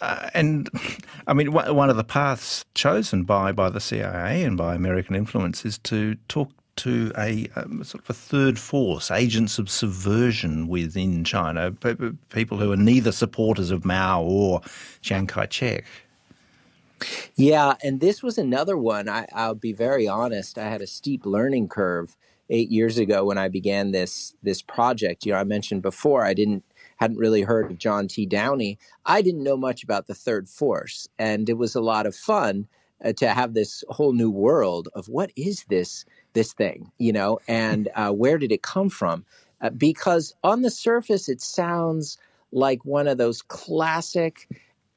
Uh, 0.00 0.30
and 0.32 0.70
I 1.26 1.34
mean, 1.34 1.52
one 1.52 1.90
of 1.90 1.96
the 1.96 2.04
paths 2.04 2.64
chosen 2.74 3.24
by, 3.24 3.52
by 3.52 3.68
the 3.68 3.80
CIA 3.80 4.42
and 4.42 4.56
by 4.56 4.74
American 4.74 5.14
influence 5.14 5.64
is 5.64 5.78
to 5.78 6.14
talk 6.28 6.50
to 6.80 7.12
a 7.16 7.48
um, 7.56 7.84
sort 7.84 8.04
of 8.04 8.10
a 8.10 8.14
third 8.14 8.58
force, 8.58 9.10
agents 9.10 9.58
of 9.58 9.68
subversion 9.70 10.68
within 10.68 11.24
China, 11.24 11.72
people 12.30 12.58
who 12.58 12.72
are 12.72 12.76
neither 12.76 13.12
supporters 13.12 13.70
of 13.70 13.84
Mao 13.84 14.22
or 14.22 14.60
Chiang 15.02 15.26
Kai 15.26 15.48
shek. 15.50 15.84
Yeah, 17.34 17.74
and 17.82 18.00
this 18.00 18.22
was 18.22 18.38
another 18.38 18.76
one. 18.76 19.08
I, 19.08 19.26
I'll 19.32 19.54
be 19.54 19.72
very 19.72 20.06
honest. 20.06 20.58
I 20.58 20.68
had 20.68 20.82
a 20.82 20.86
steep 20.86 21.24
learning 21.24 21.68
curve 21.68 22.16
eight 22.50 22.70
years 22.70 22.98
ago 22.98 23.24
when 23.24 23.38
I 23.38 23.48
began 23.48 23.92
this 23.92 24.34
this 24.42 24.60
project. 24.60 25.24
You 25.24 25.32
know, 25.32 25.38
I 25.38 25.44
mentioned 25.44 25.82
before 25.82 26.24
I 26.24 26.34
didn't 26.34 26.64
hadn't 26.96 27.18
really 27.18 27.42
heard 27.42 27.70
of 27.70 27.78
John 27.78 28.08
T. 28.08 28.26
Downey. 28.26 28.78
I 29.06 29.22
didn't 29.22 29.42
know 29.42 29.56
much 29.56 29.82
about 29.82 30.06
the 30.06 30.14
third 30.14 30.48
force, 30.48 31.08
and 31.18 31.48
it 31.48 31.56
was 31.56 31.74
a 31.74 31.80
lot 31.80 32.06
of 32.06 32.14
fun 32.14 32.68
uh, 33.02 33.12
to 33.14 33.28
have 33.28 33.54
this 33.54 33.82
whole 33.88 34.12
new 34.12 34.30
world 34.30 34.88
of 34.94 35.08
what 35.08 35.32
is 35.36 35.64
this 35.70 36.04
this 36.32 36.52
thing, 36.52 36.90
you 36.98 37.12
know, 37.12 37.38
and 37.48 37.88
uh, 37.94 38.10
where 38.10 38.38
did 38.38 38.52
it 38.52 38.62
come 38.62 38.88
from? 38.88 39.24
Uh, 39.60 39.70
because 39.70 40.34
on 40.42 40.62
the 40.62 40.70
surface, 40.70 41.28
it 41.28 41.40
sounds 41.40 42.18
like 42.52 42.84
one 42.84 43.06
of 43.06 43.18
those 43.18 43.42
classic 43.42 44.48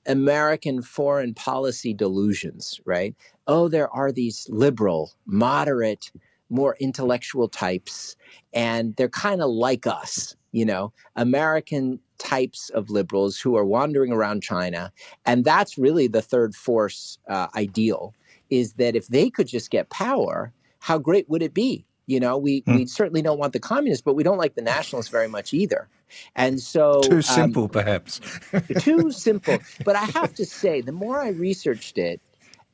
American 0.08 0.82
foreign 0.82 1.34
policy 1.34 1.94
delusions, 1.94 2.80
right? 2.86 3.16
Oh, 3.48 3.68
there 3.68 3.90
are 3.90 4.12
these 4.12 4.48
liberal, 4.50 5.12
moderate, 5.25 6.12
more 6.50 6.75
intellectual 6.80 7.48
types, 7.48 8.16
and 8.54 8.96
they're 8.96 9.10
kind 9.10 9.42
of 9.42 9.50
like 9.50 9.88
us, 9.88 10.36
you 10.52 10.66
know, 10.66 10.94
American 11.16 12.00
types 12.18 12.70
of 12.70 12.90
liberals 12.90 13.40
who 13.40 13.56
are 13.56 13.66
wandering 13.66 14.12
around 14.12 14.44
China. 14.44 14.92
And 15.25 15.44
that's 15.44 15.78
really 15.78 16.08
the 16.08 16.22
third 16.22 16.56
force 16.56 17.18
uh, 17.28 17.48
ideal 17.56 18.13
is 18.50 18.74
that 18.74 18.96
if 18.96 19.08
they 19.08 19.30
could 19.30 19.48
just 19.48 19.72
get 19.72 19.90
power, 19.90 20.54
how 20.84 20.98
great 20.98 21.30
would 21.30 21.42
it 21.42 21.54
be? 21.54 21.86
You 22.08 22.20
know, 22.20 22.38
we, 22.38 22.62
mm. 22.63 22.75
we 22.75 22.86
certainly 22.88 23.22
don't 23.22 23.40
want 23.40 23.54
the 23.54 23.60
communists, 23.60 24.02
but 24.02 24.16
we 24.16 24.24
don't 24.24 24.38
like 24.38 24.56
the 24.56 24.62
nationalists 24.62 25.08
very 25.08 25.30
much 25.30 25.54
either. 25.54 25.88
And 26.36 26.60
so 26.60 27.00
too 27.00 27.16
um, 27.16 27.22
simple, 27.22 27.63
um, 27.63 27.70
perhaps. 27.70 28.20
too 28.80 29.10
simple. 29.10 29.60
But 29.86 29.96
I 29.96 30.04
have 30.04 30.34
to 30.36 30.46
say, 30.46 30.82
the 30.82 30.92
more 30.92 31.22
I 31.22 31.30
researched 31.30 31.98
it, 31.98 32.20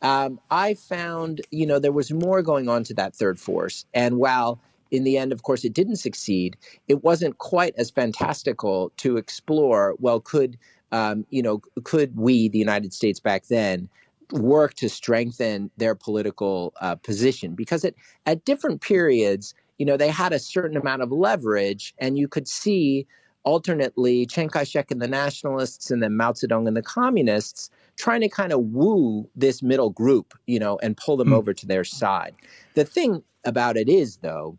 um, 0.01 0.39
I 0.49 0.73
found, 0.73 1.41
you 1.51 1.67
know, 1.67 1.77
there 1.77 1.91
was 1.91 2.11
more 2.11 2.41
going 2.41 2.67
on 2.67 2.83
to 2.85 2.95
that 2.95 3.15
third 3.15 3.39
force. 3.39 3.85
And 3.93 4.17
while 4.17 4.59
in 4.89 5.03
the 5.03 5.15
end, 5.19 5.31
of 5.31 5.43
course, 5.43 5.63
it 5.63 5.73
didn't 5.73 5.97
succeed, 5.97 6.57
it 6.87 7.03
wasn't 7.03 7.37
quite 7.37 7.75
as 7.77 7.91
fantastical 7.91 8.91
to 8.97 9.17
explore. 9.17 9.93
Well, 9.99 10.19
could 10.19 10.57
um, 10.91 11.27
you 11.29 11.43
know, 11.43 11.61
could 11.83 12.17
we, 12.17 12.49
the 12.49 12.57
United 12.57 12.91
States 12.91 13.19
back 13.19 13.45
then, 13.45 13.87
work 14.31 14.73
to 14.75 14.89
strengthen 14.89 15.71
their 15.77 15.95
political 15.95 16.73
uh, 16.81 16.95
position? 16.95 17.55
Because 17.55 17.83
at 17.85 17.95
at 18.25 18.45
different 18.45 18.81
periods, 18.81 19.53
you 19.77 19.85
know, 19.85 19.97
they 19.97 20.09
had 20.09 20.33
a 20.33 20.39
certain 20.39 20.77
amount 20.77 21.01
of 21.01 21.11
leverage, 21.11 21.93
and 21.99 22.17
you 22.17 22.27
could 22.27 22.47
see 22.47 23.07
alternately 23.43 24.25
Chiang 24.25 24.49
Kai-shek 24.49 24.91
and 24.91 25.01
the 25.01 25.07
nationalists, 25.07 25.89
and 25.89 26.03
then 26.03 26.15
Mao 26.15 26.33
Zedong 26.33 26.67
and 26.67 26.75
the 26.75 26.81
communists 26.81 27.69
trying 27.97 28.21
to 28.21 28.29
kind 28.29 28.51
of 28.51 28.59
woo 28.61 29.29
this 29.35 29.63
middle 29.63 29.89
group, 29.89 30.33
you 30.45 30.59
know, 30.59 30.77
and 30.81 30.97
pull 30.97 31.17
them 31.17 31.29
mm. 31.29 31.35
over 31.35 31.53
to 31.53 31.65
their 31.65 31.83
side. 31.83 32.35
The 32.75 32.85
thing 32.85 33.23
about 33.45 33.77
it 33.77 33.89
is, 33.89 34.17
though, 34.17 34.57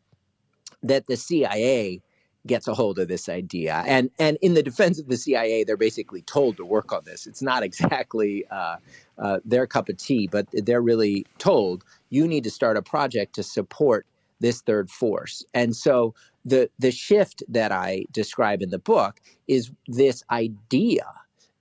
that 0.83 1.07
the 1.07 1.17
CIA 1.17 2.01
gets 2.47 2.67
a 2.67 2.75
hold 2.75 2.99
of 2.99 3.09
this 3.09 3.29
idea, 3.29 3.83
and 3.87 4.11
and 4.19 4.39
in 4.41 4.55
the 4.55 4.63
defense 4.63 4.99
of 4.99 5.09
the 5.09 5.17
CIA, 5.17 5.65
they're 5.65 5.77
basically 5.77 6.23
told 6.23 6.57
to 6.57 6.65
work 6.65 6.93
on 6.93 7.03
this. 7.05 7.27
It's 7.27 7.43
not 7.43 7.63
exactly 7.71 8.45
uh, 8.51 8.77
uh, 9.19 9.41
their 9.45 9.67
cup 9.67 9.89
of 9.89 9.97
tea, 9.97 10.27
but 10.27 10.47
they're 10.53 10.83
really 10.83 11.27
told 11.39 11.85
you 12.09 12.27
need 12.27 12.45
to 12.45 12.51
start 12.51 12.77
a 12.77 12.83
project 12.83 13.35
to 13.37 13.43
support 13.43 14.07
this 14.41 14.63
third 14.63 14.91
force. 14.91 15.45
And 15.55 15.77
so 15.77 16.15
the 16.45 16.71
the 16.79 16.91
shift 16.91 17.43
that 17.49 17.73
I 17.73 18.05
describe 18.13 18.63
in 18.63 18.71
the 18.71 18.79
book 18.79 19.21
is 19.47 19.71
this 19.87 20.25
idea 20.31 21.07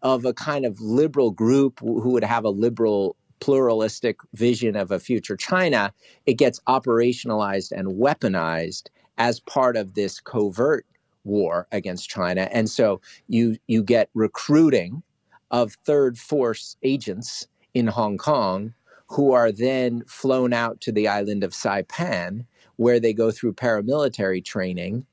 of 0.02 0.24
a 0.24 0.34
kind 0.34 0.66
of 0.66 0.80
liberal 0.80 1.32
group 1.32 1.80
who 1.82 2.10
would 2.12 2.24
have 2.24 2.46
a 2.46 2.50
liberal 2.50 3.18
pluralistic 3.40 4.20
vision 4.34 4.76
of 4.76 4.92
a 4.92 5.00
future 5.00 5.38
China, 5.38 5.94
it 6.26 6.34
gets 6.34 6.60
operationalized 6.68 7.72
and 7.72 7.88
weaponized 7.90 8.90
as 9.20 9.40
part 9.42 9.78
of 9.78 9.94
this 9.94 10.20
covert 10.20 10.86
war 11.26 11.68
against 11.72 12.10
China. 12.10 12.50
And 12.52 12.70
so 12.70 13.02
you 13.28 13.58
you 13.68 13.84
get 13.84 14.10
recruiting 14.14 15.04
of 15.52 15.74
third 15.86 16.18
force 16.18 16.78
agents 16.82 17.48
in 17.74 17.88
Hong 17.88 18.18
Kong 18.18 18.74
who 19.08 19.34
are 19.34 19.52
then 19.52 20.04
flown 20.08 20.54
out 20.54 20.80
to 20.82 20.92
the 20.92 21.08
island 21.08 21.44
of 21.44 21.52
Saipan 21.52 22.46
where 22.78 23.00
they 23.00 23.14
go 23.14 23.30
through 23.30 23.54
paramilitary 23.54 24.44
training 24.44 25.06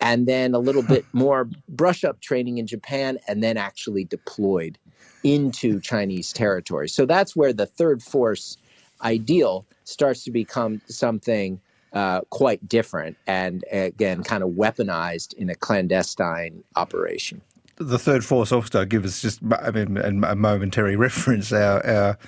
and 0.00 0.26
then 0.26 0.54
a 0.54 0.58
little 0.58 0.82
bit 0.82 1.04
more 1.12 1.48
brush 1.68 2.04
up 2.04 2.20
training 2.20 2.58
in 2.58 2.66
Japan 2.66 3.18
and 3.26 3.42
then 3.42 3.56
actually 3.56 4.04
deployed 4.04 4.78
into 5.22 5.80
Chinese 5.80 6.32
territory. 6.32 6.88
So 6.88 7.06
that's 7.06 7.34
where 7.34 7.52
the 7.52 7.66
third 7.66 8.02
force 8.02 8.58
ideal 9.02 9.64
starts 9.84 10.22
to 10.24 10.30
become 10.30 10.82
something 10.86 11.60
uh, 11.94 12.20
quite 12.30 12.68
different 12.68 13.16
and 13.26 13.64
again 13.70 14.22
kind 14.22 14.42
of 14.42 14.50
weaponized 14.50 15.32
in 15.34 15.48
a 15.48 15.54
clandestine 15.54 16.62
operation. 16.76 17.40
The 17.76 17.98
third 17.98 18.24
force 18.24 18.52
also 18.52 18.84
gives 18.84 19.06
us 19.06 19.22
just 19.22 19.40
I 19.62 19.70
mean 19.70 20.24
a 20.24 20.36
momentary 20.36 20.96
reference 21.08 21.52
our, 21.52 21.84
our 21.86 22.18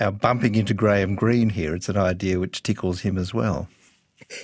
our 0.00 0.10
bumping 0.10 0.54
into 0.54 0.74
Graham 0.74 1.14
Greene 1.14 1.50
here. 1.50 1.74
It's 1.74 1.88
an 1.88 1.96
idea 1.96 2.40
which 2.40 2.62
tickles 2.62 3.00
him 3.00 3.18
as 3.18 3.32
well. 3.32 3.68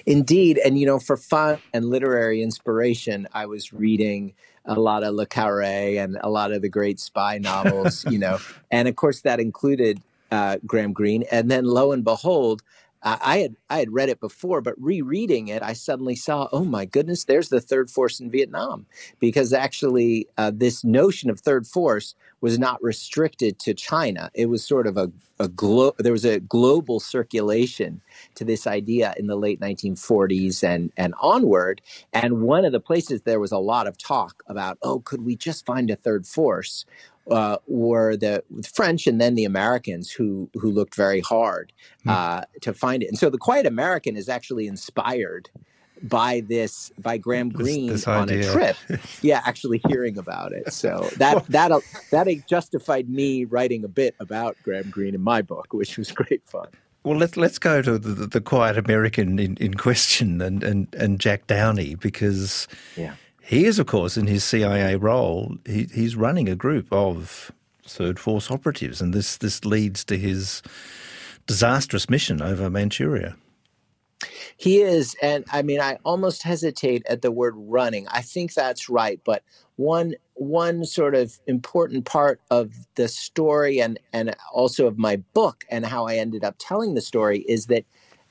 Indeed. 0.07 0.59
And, 0.59 0.79
you 0.79 0.87
know, 0.87 0.99
for 0.99 1.17
fun 1.17 1.59
and 1.73 1.87
literary 1.87 2.43
inspiration, 2.43 3.27
I 3.33 3.47
was 3.47 3.73
reading 3.73 4.35
a 4.65 4.79
lot 4.79 5.03
of 5.03 5.15
Le 5.15 5.27
Carre 5.27 5.99
and 5.99 6.19
a 6.23 6.29
lot 6.29 6.53
of 6.53 6.63
the 6.63 6.69
great 6.69 7.01
spy 7.01 7.39
novels, 7.39 8.05
you 8.11 8.19
know, 8.19 8.39
and 8.71 8.89
of 8.89 8.97
course 8.97 9.23
that 9.23 9.41
included 9.41 10.01
uh, 10.31 10.59
Graham 10.67 10.93
Greene. 10.93 11.25
And 11.33 11.51
then 11.51 11.65
lo 11.65 11.93
and 11.93 12.05
behold, 12.05 12.63
I 13.23 13.39
had 13.41 13.57
I 13.71 13.79
had 13.81 13.93
read 13.95 14.11
it 14.11 14.21
before, 14.21 14.63
but 14.63 14.75
rereading 14.79 15.49
it, 15.49 15.63
I 15.63 15.75
suddenly 15.75 16.17
saw, 16.17 16.49
oh 16.53 16.65
my 16.67 16.87
goodness, 16.87 17.25
there's 17.25 17.51
the 17.51 17.63
third 17.63 17.91
force 17.91 18.21
in 18.21 18.31
Vietnam, 18.31 18.87
because 19.21 19.55
actually 19.55 20.29
uh, 20.39 20.53
this 20.55 20.85
notion 20.85 21.31
of 21.31 21.41
third 21.41 21.67
force 21.67 22.15
was 22.43 22.59
not 22.59 22.83
restricted 22.83 23.59
to 23.61 23.75
China. 23.75 24.31
It 24.35 24.47
was 24.49 24.65
sort 24.67 24.87
of 24.89 24.99
a, 24.99 25.13
a 25.41 25.49
glo- 25.49 25.95
there 25.99 26.13
was 26.13 26.27
a 26.27 26.41
global 26.41 27.01
circulation 27.01 28.03
to 28.37 28.45
this 28.45 28.67
idea 28.67 29.15
in 29.19 29.29
the 29.29 29.37
late 29.37 29.61
1940s 29.61 30.65
and 30.65 30.93
and 30.99 31.15
onward. 31.23 31.83
And 32.13 32.43
one 32.43 32.67
of 32.67 32.73
the 32.73 32.81
places 32.81 33.23
there 33.23 33.41
was 33.41 33.53
a 33.53 33.59
lot 33.59 33.89
of 33.89 33.99
talk 33.99 34.43
about, 34.49 34.79
oh, 34.83 35.01
could 35.01 35.23
we 35.23 35.37
just 35.37 35.67
find 35.67 35.91
a 35.91 35.97
third 35.97 36.27
force? 36.27 36.87
Uh, 37.31 37.59
were 37.67 38.17
the 38.17 38.43
French 38.75 39.07
and 39.07 39.21
then 39.21 39.35
the 39.35 39.45
Americans 39.45 40.11
who 40.11 40.49
who 40.55 40.71
looked 40.71 40.95
very 40.95 41.21
hard 41.21 41.73
hmm. 42.03 42.11
uh, 42.11 42.43
to 42.61 42.73
find 42.73 43.03
it. 43.03 43.09
And 43.09 43.19
so 43.19 43.31
the 43.31 43.39
Quiet 43.39 43.67
American 43.67 44.17
is 44.17 44.29
actually 44.29 44.67
inspired 44.67 45.49
by 46.03 46.43
this 46.49 46.91
by 46.99 47.19
Graham 47.19 47.51
Greene 47.51 47.89
this, 47.89 48.05
this 48.05 48.09
on 48.09 48.31
a 48.31 48.43
trip. 48.43 48.77
yeah, 49.23 49.43
actually 49.45 49.81
hearing 49.89 50.19
about 50.19 50.53
it. 50.53 50.73
So 50.73 51.09
that 51.17 51.47
that 51.49 51.71
that 52.11 52.47
justified 52.49 53.09
me 53.09 53.45
writing 53.45 53.85
a 53.85 53.89
bit 53.89 54.15
about 54.21 54.57
Graham 54.63 54.91
Greene 54.91 55.15
in 55.15 55.23
my 55.23 55.43
book, 55.43 55.73
which 55.73 55.99
was 55.99 56.11
great 56.13 56.43
fun. 56.47 56.69
Well, 57.03 57.17
let's 57.17 57.37
let's 57.37 57.59
go 57.59 57.81
to 57.81 57.99
the, 57.99 58.27
the 58.27 58.41
quiet 58.41 58.77
American 58.77 59.39
in, 59.39 59.57
in 59.57 59.75
question 59.75 60.43
and, 60.43 60.63
and, 60.63 60.95
and 60.95 61.19
Jack 61.19 61.47
Downey 61.47 61.95
because 61.95 62.69
yeah 62.97 63.15
he 63.51 63.65
is, 63.65 63.81
of 63.81 63.87
course, 63.87 64.17
in 64.17 64.29
his 64.29 64.45
CIA 64.45 64.95
role, 64.95 65.57
he, 65.67 65.89
he's 65.93 66.15
running 66.15 66.49
a 66.49 66.55
group 66.55 66.87
of 66.93 67.51
third 67.85 68.17
force 68.17 68.49
operatives, 68.49 69.01
and 69.01 69.13
this 69.13 69.39
this 69.39 69.65
leads 69.65 70.05
to 70.05 70.17
his 70.17 70.63
disastrous 71.49 72.09
mission 72.09 72.41
over 72.41 72.71
Manchuria. 72.71 73.37
He 74.57 74.83
is, 74.83 75.17
and 75.21 75.45
I 75.51 75.63
mean, 75.63 75.81
I 75.81 75.99
almost 76.05 76.45
hesitate 76.45 77.05
at 77.07 77.23
the 77.23 77.33
word 77.33 77.55
running. 77.57 78.07
I 78.07 78.23
think 78.23 78.55
that's 78.55 78.89
right, 78.89 79.21
but 79.25 79.43
one 79.75 80.15
one 80.35 80.85
sort 80.85 81.17
of 81.17 81.37
important 81.49 82.05
part 82.05 82.41
of 82.53 82.73
the 82.95 83.09
story 83.09 83.83
and 83.83 83.99
and 84.13 84.33
also 84.53 84.87
of 84.87 84.97
my 84.97 85.17
book 85.35 85.65
and 85.69 85.85
how 85.85 86.07
I 86.07 86.19
ended 86.19 86.45
up 86.45 86.55
telling 86.61 86.95
the 86.95 87.01
story 87.01 87.41
is 87.49 87.67
that 87.67 87.85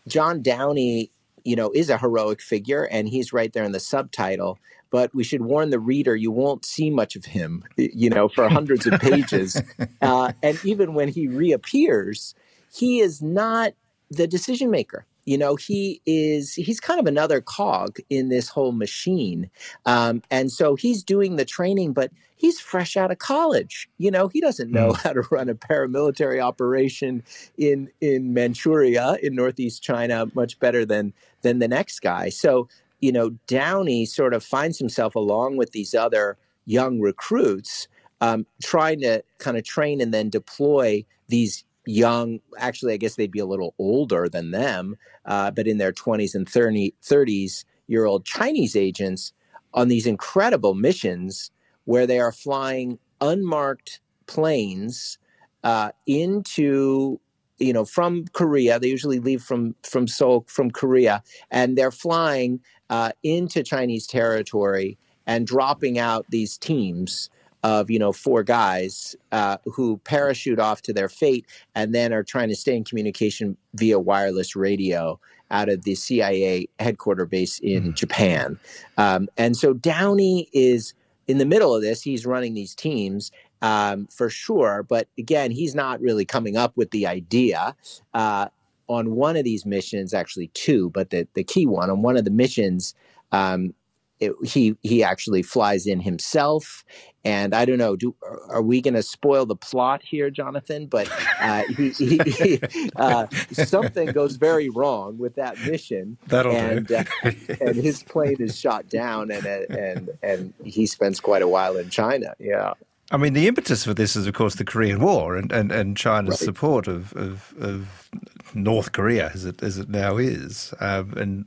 John 0.07 0.41
Downey, 0.41 1.11
you 1.43 1.57
know, 1.57 1.71
is 1.75 1.89
a 1.89 1.97
heroic 1.97 2.41
figure, 2.41 2.83
and 2.85 3.09
he's 3.09 3.33
right 3.33 3.51
there 3.51 3.65
in 3.65 3.73
the 3.73 3.81
subtitle 3.81 4.57
but 4.91 5.13
we 5.13 5.23
should 5.23 5.41
warn 5.41 5.69
the 5.69 5.79
reader 5.79 6.15
you 6.15 6.31
won't 6.31 6.65
see 6.65 6.89
much 6.89 7.15
of 7.15 7.25
him, 7.25 7.63
you 7.77 8.09
know, 8.09 8.27
for 8.27 8.49
hundreds 8.57 8.85
of 8.87 8.99
pages. 8.99 9.61
Uh, 10.01 10.31
and 10.41 10.59
even 10.63 10.93
when 10.93 11.07
he 11.07 11.27
reappears, 11.27 12.33
he 12.73 12.99
is 12.99 13.21
not 13.21 13.73
the 14.11 14.27
decision 14.27 14.71
maker. 14.71 15.05
you 15.25 15.37
know 15.37 15.55
he 15.55 16.01
is 16.05 16.53
he's 16.55 16.79
kind 16.79 16.99
of 16.99 17.05
another 17.05 17.41
cog 17.41 17.97
in 18.09 18.29
this 18.29 18.49
whole 18.49 18.71
machine 18.71 19.49
um, 19.85 20.23
and 20.31 20.51
so 20.51 20.75
he's 20.75 21.03
doing 21.03 21.35
the 21.35 21.45
training 21.45 21.93
but 21.93 22.09
he's 22.35 22.59
fresh 22.59 22.97
out 22.97 23.11
of 23.11 23.19
college 23.19 23.87
you 23.97 24.09
know 24.09 24.27
he 24.29 24.41
doesn't 24.41 24.71
know 24.71 24.89
mm. 24.89 24.97
how 25.03 25.13
to 25.13 25.21
run 25.29 25.49
a 25.49 25.53
paramilitary 25.55 26.41
operation 26.41 27.21
in 27.57 27.89
in 28.01 28.33
manchuria 28.33 29.17
in 29.21 29.35
northeast 29.35 29.83
china 29.83 30.25
much 30.33 30.59
better 30.59 30.85
than 30.85 31.13
than 31.43 31.59
the 31.59 31.67
next 31.67 31.99
guy 31.99 32.29
so 32.29 32.67
you 32.99 33.11
know 33.11 33.31
downey 33.47 34.05
sort 34.05 34.33
of 34.33 34.43
finds 34.43 34.77
himself 34.77 35.15
along 35.15 35.57
with 35.57 35.71
these 35.71 35.93
other 35.93 36.37
young 36.65 36.99
recruits 36.99 37.87
um, 38.21 38.45
trying 38.61 38.99
to 38.99 39.23
kind 39.37 39.57
of 39.57 39.63
train 39.63 40.01
and 40.01 40.13
then 40.13 40.29
deploy 40.29 41.03
these 41.27 41.63
young 41.85 42.39
actually 42.57 42.93
i 42.93 42.97
guess 42.97 43.15
they'd 43.15 43.31
be 43.31 43.39
a 43.39 43.45
little 43.45 43.73
older 43.79 44.29
than 44.29 44.51
them 44.51 44.95
uh, 45.25 45.49
but 45.51 45.67
in 45.67 45.77
their 45.77 45.91
20s 45.91 46.35
and 46.35 46.47
30, 46.47 46.93
30s 47.01 47.65
year 47.87 48.05
old 48.05 48.25
chinese 48.25 48.75
agents 48.75 49.33
on 49.73 49.87
these 49.87 50.05
incredible 50.05 50.73
missions 50.73 51.51
where 51.85 52.05
they 52.05 52.19
are 52.19 52.31
flying 52.31 52.99
unmarked 53.21 53.99
planes 54.27 55.17
uh, 55.63 55.91
into 56.05 57.19
you 57.57 57.73
know 57.73 57.83
from 57.83 58.25
korea. 58.33 58.79
They 58.79 58.87
usually 58.87 59.19
leave 59.19 59.41
from 59.41 59.75
from 59.83 60.07
seoul 60.07 60.45
from 60.47 60.71
korea 60.71 61.23
and 61.51 61.77
they're 61.77 61.91
flying 61.91 62.61
uh, 62.89 63.11
into 63.23 63.63
chinese 63.63 64.07
territory 64.07 64.97
and 65.25 65.45
dropping 65.45 65.99
out 65.99 66.25
these 66.29 66.57
teams 66.57 67.29
of 67.63 67.89
you 67.89 67.99
know 67.99 68.11
four 68.11 68.43
guys 68.43 69.15
uh, 69.31 69.57
who 69.65 69.97
parachute 70.03 70.59
off 70.59 70.81
to 70.81 70.93
their 70.93 71.09
fate 71.09 71.45
and 71.75 71.93
then 71.93 72.13
are 72.13 72.23
trying 72.23 72.49
to 72.49 72.55
stay 72.55 72.75
in 72.75 72.83
communication 72.83 73.57
via 73.75 73.99
wireless 73.99 74.55
radio 74.55 75.19
out 75.51 75.69
of 75.69 75.83
the 75.83 75.95
CIA 75.95 76.67
headquarter 76.79 77.25
base 77.25 77.59
in 77.59 77.91
mm. 77.91 77.95
Japan. 77.95 78.59
Um, 78.97 79.27
and 79.37 79.57
so 79.57 79.73
Downey 79.73 80.47
is 80.53 80.93
in 81.27 81.37
the 81.37 81.45
middle 81.45 81.75
of 81.75 81.81
this. 81.81 82.01
He's 82.01 82.25
running 82.25 82.53
these 82.53 82.75
teams 82.75 83.31
um, 83.61 84.07
for 84.07 84.29
sure, 84.29 84.85
but 84.87 85.07
again, 85.17 85.51
he's 85.51 85.75
not 85.75 85.99
really 86.01 86.25
coming 86.25 86.55
up 86.55 86.77
with 86.77 86.91
the 86.91 87.07
idea. 87.07 87.75
Uh, 88.13 88.47
on 88.89 89.15
one 89.15 89.37
of 89.37 89.45
these 89.45 89.65
missions, 89.65 90.13
actually 90.13 90.47
two, 90.53 90.89
but 90.89 91.11
the, 91.11 91.27
the 91.35 91.43
key 91.43 91.65
one 91.65 91.89
on 91.89 92.01
one 92.01 92.17
of 92.17 92.25
the 92.25 92.31
missions, 92.31 92.93
um, 93.31 93.73
it, 94.19 94.33
he 94.43 94.75
he 94.81 95.01
actually 95.01 95.41
flies 95.41 95.87
in 95.87 96.01
himself. 96.01 96.83
And 97.25 97.53
i 97.53 97.65
don't 97.65 97.77
know 97.77 97.95
do 97.95 98.15
are 98.49 98.61
we 98.61 98.81
going 98.81 98.93
to 98.93 99.03
spoil 99.03 99.45
the 99.45 99.55
plot 99.55 100.01
here 100.03 100.29
jonathan? 100.29 100.87
But 100.87 101.09
uh, 101.39 101.63
he, 101.77 101.91
he, 101.91 102.19
he, 102.25 102.59
uh, 102.97 103.27
something 103.53 104.11
goes 104.11 104.35
very 104.35 104.69
wrong 104.69 105.17
with 105.17 105.35
that 105.35 105.57
mission. 105.59 106.17
That'll 106.27 106.53
and 106.53 106.91
uh, 106.91 107.03
and 107.23 107.75
his 107.75 108.03
plane 108.03 108.37
is 108.39 108.59
shot 108.59 108.89
down 108.89 109.31
and 109.31 109.45
and 109.45 110.09
and 110.21 110.53
he 110.65 110.85
spends 110.85 111.21
quite 111.21 111.41
a 111.41 111.47
while 111.47 111.77
in 111.77 111.89
china. 111.89 112.33
Yeah. 112.39 112.73
I 113.11 113.17
mean, 113.17 113.33
the 113.33 113.47
impetus 113.47 113.85
for 113.85 113.93
this 113.93 114.15
is, 114.15 114.27
of 114.27 114.33
course, 114.35 114.55
the 114.55 114.63
Korean 114.63 115.01
War 115.01 115.35
and, 115.35 115.51
and, 115.51 115.71
and 115.71 115.97
China's 115.97 116.33
right. 116.33 116.39
support 116.39 116.87
of, 116.87 117.11
of, 117.13 117.53
of, 117.59 118.09
North 118.53 118.91
Korea, 118.91 119.31
as 119.33 119.45
it 119.45 119.61
as 119.63 119.77
it 119.77 119.89
now 119.89 120.17
is, 120.17 120.73
um, 120.79 121.13
and 121.17 121.45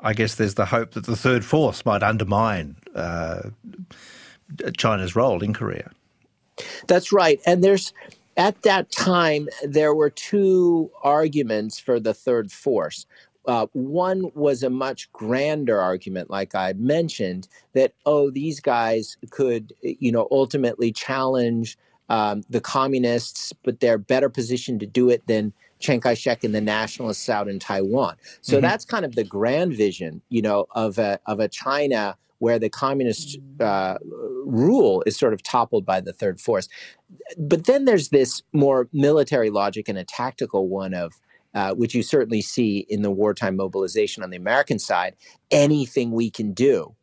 I 0.00 0.12
guess 0.12 0.34
there's 0.34 0.54
the 0.54 0.66
hope 0.66 0.92
that 0.92 1.06
the 1.06 1.16
third 1.16 1.44
force 1.44 1.84
might 1.86 2.02
undermine 2.02 2.76
uh, 2.94 3.50
China's 4.76 5.16
role 5.16 5.42
in 5.42 5.54
Korea. 5.54 5.90
That's 6.86 7.12
right. 7.12 7.40
And 7.46 7.64
there's 7.64 7.92
at 8.36 8.62
that 8.62 8.90
time 8.90 9.48
there 9.62 9.94
were 9.94 10.10
two 10.10 10.90
arguments 11.02 11.78
for 11.78 11.98
the 11.98 12.14
third 12.14 12.52
force. 12.52 13.06
Uh, 13.46 13.66
one 13.72 14.30
was 14.34 14.62
a 14.62 14.70
much 14.70 15.12
grander 15.12 15.80
argument, 15.80 16.30
like 16.30 16.54
I 16.54 16.72
mentioned, 16.74 17.46
that 17.74 17.92
oh, 18.06 18.30
these 18.30 18.60
guys 18.60 19.16
could, 19.30 19.72
you 19.82 20.10
know, 20.10 20.28
ultimately 20.30 20.92
challenge 20.92 21.76
um, 22.08 22.42
the 22.48 22.60
communists, 22.60 23.52
but 23.62 23.80
they're 23.80 23.98
better 23.98 24.28
positioned 24.28 24.80
to 24.80 24.86
do 24.86 25.10
it 25.10 25.26
than 25.26 25.52
Chiang 25.84 26.00
Kai-shek 26.00 26.42
and 26.44 26.54
the 26.54 26.60
nationalists 26.60 27.28
out 27.28 27.46
in 27.48 27.58
Taiwan. 27.58 28.16
So 28.40 28.54
mm-hmm. 28.54 28.62
that's 28.62 28.84
kind 28.84 29.04
of 29.04 29.14
the 29.14 29.24
grand 29.24 29.76
vision, 29.76 30.22
you 30.30 30.40
know, 30.42 30.66
of 30.74 30.98
a 30.98 31.20
of 31.26 31.40
a 31.40 31.48
China 31.48 32.16
where 32.38 32.58
the 32.58 32.68
communist 32.68 33.38
uh, 33.60 33.96
rule 34.44 35.02
is 35.06 35.16
sort 35.16 35.32
of 35.32 35.42
toppled 35.42 35.86
by 35.86 36.00
the 36.00 36.12
third 36.12 36.40
force. 36.40 36.68
But 37.38 37.66
then 37.66 37.84
there's 37.84 38.08
this 38.08 38.42
more 38.52 38.88
military 38.92 39.50
logic 39.50 39.88
and 39.88 39.96
a 39.98 40.04
tactical 40.04 40.68
one 40.68 40.94
of 40.94 41.12
uh, 41.54 41.72
which 41.72 41.94
you 41.94 42.02
certainly 42.02 42.40
see 42.40 42.78
in 42.88 43.02
the 43.02 43.10
wartime 43.10 43.54
mobilization 43.56 44.22
on 44.22 44.30
the 44.30 44.36
American 44.36 44.78
side. 44.78 45.14
Anything 45.50 46.10
we 46.10 46.28
can 46.30 46.52
do 46.52 46.94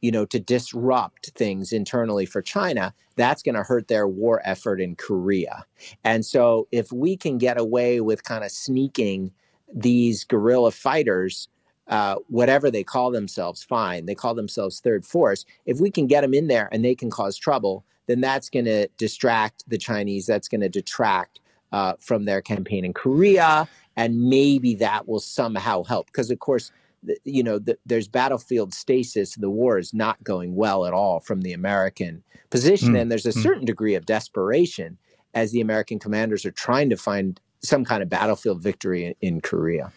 you 0.00 0.10
know, 0.10 0.24
to 0.26 0.40
disrupt 0.40 1.30
things 1.30 1.72
internally 1.72 2.26
for 2.26 2.42
China, 2.42 2.94
that's 3.16 3.42
going 3.42 3.54
to 3.54 3.62
hurt 3.62 3.88
their 3.88 4.08
war 4.08 4.40
effort 4.44 4.80
in 4.80 4.96
Korea. 4.96 5.64
And 6.04 6.24
so 6.24 6.68
if 6.72 6.90
we 6.90 7.16
can 7.16 7.38
get 7.38 7.58
away 7.58 8.00
with 8.00 8.24
kind 8.24 8.44
of 8.44 8.50
sneaking 8.50 9.30
these 9.72 10.24
guerrilla 10.24 10.70
fighters, 10.70 11.48
uh, 11.88 12.16
whatever 12.28 12.70
they 12.70 12.84
call 12.84 13.10
themselves, 13.10 13.62
fine, 13.62 14.06
they 14.06 14.14
call 14.14 14.34
themselves 14.34 14.80
third 14.80 15.04
force. 15.04 15.44
If 15.66 15.80
we 15.80 15.90
can 15.90 16.06
get 16.06 16.22
them 16.22 16.34
in 16.34 16.46
there 16.46 16.68
and 16.72 16.84
they 16.84 16.94
can 16.94 17.10
cause 17.10 17.36
trouble, 17.36 17.84
then 18.06 18.20
that's 18.20 18.48
going 18.48 18.64
to 18.64 18.88
distract 18.96 19.64
the 19.68 19.78
Chinese. 19.78 20.26
That's 20.26 20.48
going 20.48 20.62
to 20.62 20.68
detract 20.68 21.40
uh, 21.72 21.94
from 21.98 22.24
their 22.24 22.40
campaign 22.40 22.84
in 22.84 22.92
Korea. 22.92 23.68
And 23.96 24.30
maybe 24.30 24.74
that 24.76 25.06
will 25.06 25.20
somehow 25.20 25.84
help. 25.84 26.06
Because, 26.06 26.30
of 26.30 26.38
course, 26.38 26.72
you 27.24 27.42
know, 27.42 27.58
the, 27.58 27.78
there's 27.86 28.08
battlefield 28.08 28.74
stasis. 28.74 29.34
The 29.34 29.50
war 29.50 29.78
is 29.78 29.94
not 29.94 30.22
going 30.22 30.54
well 30.54 30.86
at 30.86 30.92
all 30.92 31.20
from 31.20 31.42
the 31.42 31.52
American 31.52 32.22
position, 32.50 32.94
mm. 32.94 33.00
and 33.00 33.10
there's 33.10 33.26
a 33.26 33.30
mm. 33.30 33.42
certain 33.42 33.64
degree 33.64 33.94
of 33.94 34.06
desperation 34.06 34.98
as 35.34 35.52
the 35.52 35.60
American 35.60 35.98
commanders 35.98 36.44
are 36.44 36.50
trying 36.50 36.90
to 36.90 36.96
find 36.96 37.40
some 37.62 37.84
kind 37.84 38.02
of 38.02 38.08
battlefield 38.08 38.62
victory 38.62 39.04
in, 39.06 39.14
in 39.20 39.40
Korea. 39.40 39.92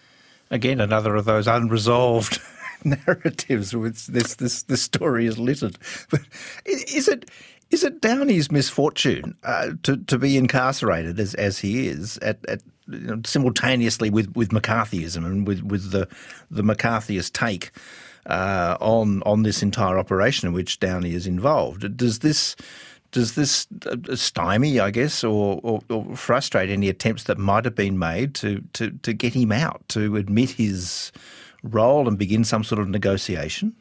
Again, 0.52 0.80
another 0.80 1.16
of 1.16 1.26
those 1.26 1.48
unresolved 1.48 2.40
narratives. 2.84 3.76
With 3.76 4.06
this, 4.08 4.36
this, 4.36 4.64
this 4.64 4.82
story 4.82 5.26
is 5.26 5.40
littered. 5.40 5.78
But 6.10 6.22
is 6.66 7.08
it? 7.08 7.30
Is 7.74 7.84
it 7.84 8.02
Downey's 8.02 8.52
misfortune 8.52 9.36
uh, 9.44 9.72
to 9.82 9.98
to 9.98 10.20
be 10.20 10.38
incarcerated 10.38 11.20
as 11.20 11.34
as 11.34 11.58
he 11.58 11.88
is 11.88 12.20
at, 12.20 12.38
at 12.48 12.62
you 12.88 13.00
know, 13.00 13.22
simultaneously 13.26 14.12
with, 14.12 14.36
with 14.36 14.50
McCarthyism 14.50 15.26
and 15.26 15.48
with, 15.48 15.64
with 15.64 15.90
the 15.90 16.08
the 16.52 16.62
McCarthyist 16.62 17.34
take 17.34 17.72
uh, 18.28 18.78
on 18.80 19.24
on 19.24 19.42
this 19.42 19.64
entire 19.64 19.98
operation 19.98 20.48
in 20.48 20.54
which 20.54 20.80
Downey 20.80 21.16
is 21.16 21.26
involved? 21.26 21.98
Does 21.98 22.20
this 22.20 22.56
does 23.10 23.34
this 23.34 23.66
uh, 23.88 24.16
stymie, 24.16 24.80
I 24.80 24.92
guess, 24.92 25.24
or, 25.24 25.60
or, 25.64 25.82
or, 25.90 26.16
frustrate 26.16 26.70
any 26.70 26.90
attempts 26.90 27.24
that 27.24 27.40
might 27.40 27.66
have 27.66 27.76
been 27.76 27.98
made 27.98 28.36
to, 28.36 28.64
to, 28.74 28.90
to 28.90 29.14
get 29.14 29.36
him 29.36 29.52
out, 29.52 29.84
to 29.90 30.16
admit 30.16 30.50
his 30.50 31.12
role 31.62 32.08
and 32.08 32.18
begin 32.18 32.44
some 32.44 32.64
sort 32.64 32.82
of 32.82 32.88
negotiation? 32.90 33.76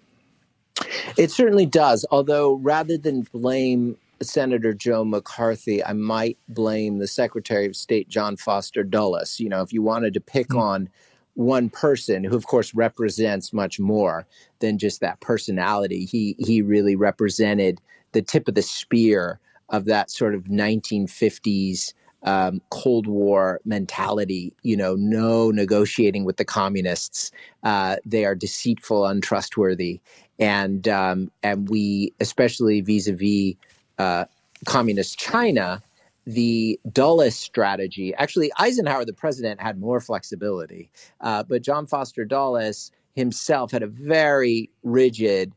It 1.17 1.31
certainly 1.31 1.67
does. 1.67 2.07
Although, 2.11 2.55
rather 2.55 2.97
than 2.97 3.23
blame 3.33 3.97
Senator 4.23 4.73
Joe 4.73 5.05
McCarthy, 5.05 5.85
I 5.85 5.93
might 5.93 6.39
blame 6.49 6.99
the 6.99 7.07
Secretary 7.07 7.67
of 7.67 7.77
State 7.77 8.09
John 8.09 8.37
Foster 8.37 8.83
Dulles. 8.83 9.41
You 9.41 9.49
know, 9.49 9.63
if 9.63 9.73
you 9.73 9.83
wanted 9.83 10.15
to 10.15 10.21
pick 10.21 10.49
mm-hmm. 10.49 10.59
on 10.59 10.89
one 11.35 11.71
person 11.71 12.25
who 12.25 12.37
of 12.37 12.47
course 12.47 12.75
represents 12.75 13.53
much 13.53 13.81
more 13.81 14.27
than 14.59 14.77
just 14.77 15.01
that 15.01 15.19
personality 15.21 16.05
he 16.05 16.37
he 16.39 16.61
really 16.61 16.95
represented 16.95 17.81
the 18.13 18.21
tip 18.21 18.49
of 18.49 18.55
the 18.55 18.61
spear 18.61 19.41
of 19.71 19.87
that 19.87 20.11
sort 20.11 20.35
of 20.35 20.45
1950s 20.45 21.95
um, 22.25 22.61
Cold 22.71 23.07
War 23.07 23.61
mentality. 23.65 24.53
You 24.63 24.77
know, 24.77 24.95
no 24.95 25.51
negotiating 25.51 26.25
with 26.25 26.37
the 26.37 26.45
communists. 26.45 27.31
Uh, 27.63 27.97
they 28.05 28.25
are 28.25 28.35
deceitful, 28.35 29.07
untrustworthy, 29.07 30.01
and 30.39 30.87
um, 30.89 31.31
and 31.43 31.69
we, 31.69 32.13
especially 32.21 32.81
vis-a-vis 32.81 33.55
uh, 33.99 34.25
communist 34.65 35.19
China, 35.19 35.83
the 36.27 36.79
Dulles 36.91 37.35
strategy. 37.37 38.15
Actually, 38.15 38.51
Eisenhower, 38.59 39.05
the 39.05 39.13
president, 39.13 39.61
had 39.61 39.81
more 39.81 40.01
flexibility, 40.01 40.91
uh, 41.21 41.43
but 41.43 41.63
John 41.63 41.87
Foster 41.87 42.25
Dulles 42.25 42.93
himself 43.15 43.71
had 43.71 43.83
a 43.83 43.87
very 43.87 44.71
rigid 44.83 45.53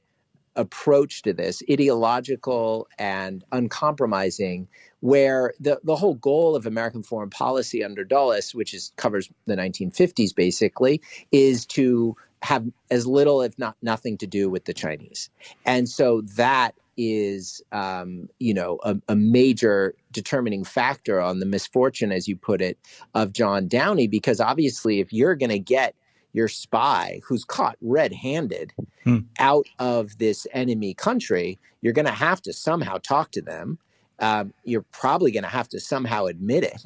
approach 0.56 1.22
to 1.24 1.34
this, 1.34 1.62
ideological 1.70 2.88
and 2.98 3.44
uncompromising, 3.52 4.68
where 5.02 5.54
the, 5.60 5.80
the 5.84 5.96
whole 5.96 6.16
goal 6.16 6.56
of 6.56 6.66
American 6.66 7.04
foreign 7.04 7.30
policy 7.30 7.84
under 7.84 8.04
Dulles, 8.04 8.56
which 8.56 8.74
is 8.74 8.92
covers 8.96 9.30
the 9.46 9.56
1950s 9.56 10.34
basically, 10.36 11.02
is 11.32 11.66
to 11.68 12.16
have 12.42 12.66
as 12.92 13.08
little, 13.08 13.42
if 13.42 13.58
not 13.58 13.76
nothing, 13.82 14.18
to 14.18 14.28
do 14.28 14.50
with 14.50 14.66
the 14.66 14.74
Chinese. 14.74 15.30
And 15.66 15.90
so 15.90 16.22
that 16.36 16.76
is, 16.98 17.62
um, 17.72 18.30
you 18.40 18.54
know, 18.54 18.80
a, 18.84 18.96
a, 19.10 19.16
major 19.16 19.96
determining 20.12 20.64
factor 20.64 21.20
on 21.20 21.40
the 21.40 21.46
misfortune, 21.46 22.12
as 22.12 22.28
you 22.28 22.36
put 22.36 22.62
it, 22.62 22.78
of 23.14 23.34
John 23.34 23.68
Downey, 23.68 24.08
because 24.08 24.40
obviously, 24.40 25.00
if 25.00 25.12
you're 25.12 25.36
going 25.36 25.50
to 25.50 25.60
get 25.60 25.96
your 26.34 26.48
spy 26.48 27.22
who's 27.26 27.46
caught 27.46 27.78
red-handed 27.82 28.74
hmm. 29.06 29.20
out 29.40 29.68
of 29.80 30.18
this 30.18 30.46
enemy 30.52 30.94
country, 30.94 31.58
you're 31.82 31.94
going 31.94 32.06
to 32.06 32.12
have 32.12 32.42
to 32.42 32.54
somehow 32.54 32.98
talk 32.98 33.32
to 33.32 33.42
them. 33.42 33.78
Um, 34.20 34.54
you're 34.64 34.86
probably 34.92 35.32
going 35.32 35.44
to 35.44 35.50
have 35.50 35.70
to 35.70 35.80
somehow 35.80 36.26
admit 36.26 36.64
it. 36.64 36.82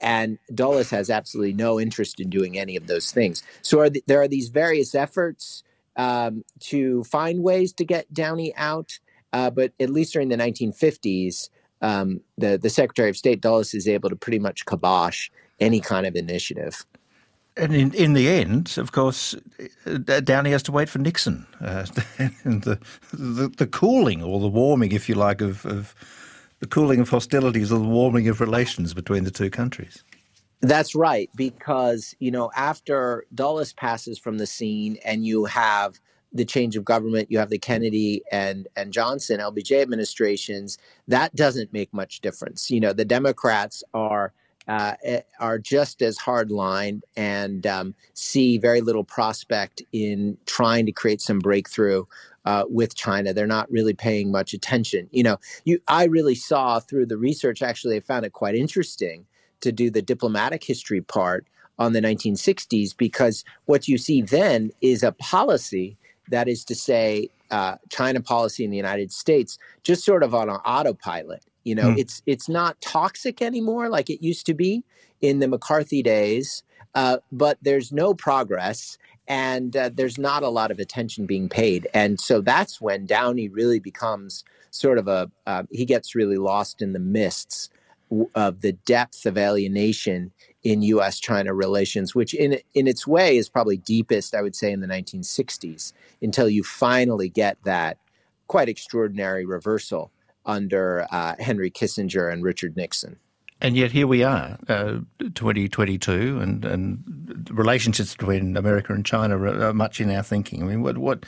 And 0.00 0.38
Dulles 0.54 0.90
has 0.90 1.08
absolutely 1.08 1.54
no 1.54 1.80
interest 1.80 2.20
in 2.20 2.28
doing 2.28 2.58
any 2.58 2.76
of 2.76 2.86
those 2.86 3.10
things. 3.10 3.42
So 3.62 3.80
are 3.80 3.90
th- 3.90 4.04
there 4.06 4.20
are 4.20 4.28
these 4.28 4.48
various 4.48 4.94
efforts 4.94 5.62
um, 5.96 6.44
to 6.60 7.04
find 7.04 7.42
ways 7.42 7.72
to 7.74 7.84
get 7.84 8.12
Downey 8.12 8.54
out. 8.56 8.98
Uh, 9.32 9.50
but 9.50 9.72
at 9.80 9.90
least 9.90 10.12
during 10.12 10.28
the 10.28 10.36
1950s, 10.36 11.48
um, 11.80 12.20
the 12.38 12.56
the 12.56 12.70
Secretary 12.70 13.10
of 13.10 13.16
State 13.16 13.40
Dulles 13.40 13.74
is 13.74 13.88
able 13.88 14.08
to 14.08 14.16
pretty 14.16 14.38
much 14.38 14.64
kibosh 14.64 15.28
any 15.60 15.80
kind 15.80 16.06
of 16.06 16.16
initiative. 16.16 16.86
And 17.56 17.72
in, 17.72 17.94
in 17.94 18.14
the 18.14 18.28
end, 18.28 18.74
of 18.78 18.90
course, 18.90 19.36
uh, 19.86 20.20
Downey 20.20 20.50
has 20.50 20.62
to 20.64 20.72
wait 20.72 20.88
for 20.88 20.98
Nixon 20.98 21.46
uh, 21.60 21.86
and 22.44 22.62
the, 22.62 22.80
the, 23.12 23.48
the 23.48 23.66
cooling 23.66 24.22
or 24.22 24.40
the 24.40 24.48
warming, 24.48 24.90
if 24.90 25.08
you 25.08 25.14
like, 25.14 25.40
of, 25.40 25.64
of 25.64 25.94
the 26.58 26.66
cooling 26.66 27.00
of 27.00 27.10
hostilities 27.10 27.70
or 27.70 27.78
the 27.78 27.84
warming 27.84 28.28
of 28.28 28.40
relations 28.40 28.92
between 28.92 29.24
the 29.24 29.30
two 29.30 29.50
countries. 29.50 30.02
That's 30.62 30.94
right, 30.94 31.28
because 31.36 32.14
you 32.20 32.30
know 32.30 32.50
after 32.56 33.26
Dulles 33.34 33.74
passes 33.74 34.18
from 34.18 34.38
the 34.38 34.46
scene, 34.46 34.96
and 35.04 35.26
you 35.26 35.44
have 35.44 36.00
the 36.32 36.44
change 36.44 36.74
of 36.74 36.84
government, 36.84 37.30
you 37.30 37.38
have 37.38 37.50
the 37.50 37.58
Kennedy 37.58 38.22
and 38.32 38.66
and 38.74 38.90
Johnson 38.92 39.40
LBJ 39.40 39.82
administrations. 39.82 40.78
That 41.06 41.34
doesn't 41.36 41.72
make 41.74 41.92
much 41.92 42.20
difference. 42.20 42.70
You 42.70 42.80
know, 42.80 42.94
the 42.94 43.04
Democrats 43.04 43.84
are 43.92 44.32
uh, 44.68 44.94
eh, 45.04 45.20
are 45.40 45.58
just 45.58 46.02
as 46.02 46.18
hardline 46.18 47.02
and 47.16 47.66
um, 47.66 47.94
see 48.14 48.58
very 48.58 48.80
little 48.80 49.04
prospect 49.04 49.82
in 49.92 50.36
trying 50.46 50.86
to 50.86 50.92
create 50.92 51.20
some 51.20 51.38
breakthrough 51.38 52.04
uh, 52.44 52.64
with 52.68 52.94
China. 52.94 53.32
They're 53.32 53.46
not 53.46 53.70
really 53.70 53.94
paying 53.94 54.30
much 54.30 54.54
attention. 54.54 55.08
You 55.12 55.22
know, 55.22 55.36
you 55.64 55.80
I 55.88 56.04
really 56.04 56.34
saw 56.34 56.80
through 56.80 57.06
the 57.06 57.18
research. 57.18 57.62
Actually, 57.62 57.96
I 57.96 58.00
found 58.00 58.24
it 58.24 58.32
quite 58.32 58.54
interesting 58.54 59.26
to 59.60 59.72
do 59.72 59.90
the 59.90 60.02
diplomatic 60.02 60.62
history 60.62 61.00
part 61.00 61.46
on 61.78 61.92
the 61.92 62.00
1960s 62.00 62.96
because 62.96 63.44
what 63.64 63.88
you 63.88 63.98
see 63.98 64.22
then 64.22 64.70
is 64.80 65.02
a 65.02 65.12
policy 65.12 65.96
that 66.28 66.48
is 66.48 66.64
to 66.66 66.74
say 66.74 67.28
uh, 67.50 67.76
China 67.88 68.20
policy 68.20 68.64
in 68.64 68.70
the 68.70 68.76
United 68.76 69.12
States 69.12 69.58
just 69.82 70.04
sort 70.04 70.22
of 70.22 70.34
on 70.34 70.48
an 70.48 70.56
autopilot. 70.56 71.44
You 71.64 71.74
know, 71.74 71.88
mm. 71.90 71.98
it's 71.98 72.22
it's 72.26 72.48
not 72.48 72.80
toxic 72.80 73.42
anymore 73.42 73.88
like 73.88 74.10
it 74.10 74.22
used 74.22 74.46
to 74.46 74.54
be 74.54 74.84
in 75.20 75.38
the 75.38 75.48
McCarthy 75.48 76.02
days, 76.02 76.62
uh, 76.94 77.18
but 77.32 77.58
there's 77.62 77.90
no 77.90 78.14
progress 78.14 78.98
and 79.26 79.76
uh, 79.76 79.90
there's 79.92 80.18
not 80.18 80.42
a 80.42 80.48
lot 80.48 80.70
of 80.70 80.78
attention 80.78 81.26
being 81.26 81.48
paid. 81.48 81.88
And 81.94 82.20
so 82.20 82.40
that's 82.40 82.80
when 82.80 83.06
Downey 83.06 83.48
really 83.48 83.80
becomes 83.80 84.44
sort 84.70 84.98
of 84.98 85.08
a 85.08 85.30
uh, 85.46 85.64
he 85.70 85.84
gets 85.84 86.14
really 86.14 86.36
lost 86.36 86.82
in 86.82 86.92
the 86.92 86.98
mists 86.98 87.70
of 88.34 88.60
the 88.60 88.72
depth 88.72 89.26
of 89.26 89.38
alienation 89.38 90.30
in 90.62 90.82
U.S. 90.82 91.18
China 91.18 91.54
relations, 91.54 92.14
which 92.14 92.34
in 92.34 92.58
in 92.74 92.86
its 92.86 93.06
way 93.06 93.36
is 93.36 93.48
probably 93.48 93.76
deepest, 93.78 94.34
I 94.34 94.42
would 94.42 94.54
say, 94.56 94.72
in 94.72 94.80
the 94.80 94.86
1960s, 94.86 95.92
until 96.20 96.48
you 96.48 96.62
finally 96.62 97.28
get 97.28 97.56
that 97.64 97.98
quite 98.46 98.68
extraordinary 98.68 99.46
reversal 99.46 100.10
under 100.46 101.06
uh, 101.10 101.34
Henry 101.38 101.70
Kissinger 101.70 102.32
and 102.32 102.42
Richard 102.42 102.76
Nixon. 102.76 103.16
And 103.60 103.76
yet 103.76 103.92
here 103.92 104.06
we 104.06 104.22
are, 104.22 104.58
uh, 104.68 104.98
2022, 105.20 106.38
and, 106.40 106.64
and 106.64 107.48
relationships 107.50 108.14
between 108.14 108.56
America 108.56 108.92
and 108.92 109.06
China 109.06 109.38
are 109.38 109.72
much 109.72 110.00
in 110.00 110.10
our 110.10 110.22
thinking. 110.22 110.62
I 110.62 110.66
mean, 110.66 110.82
what 110.82 110.98
what 110.98 111.24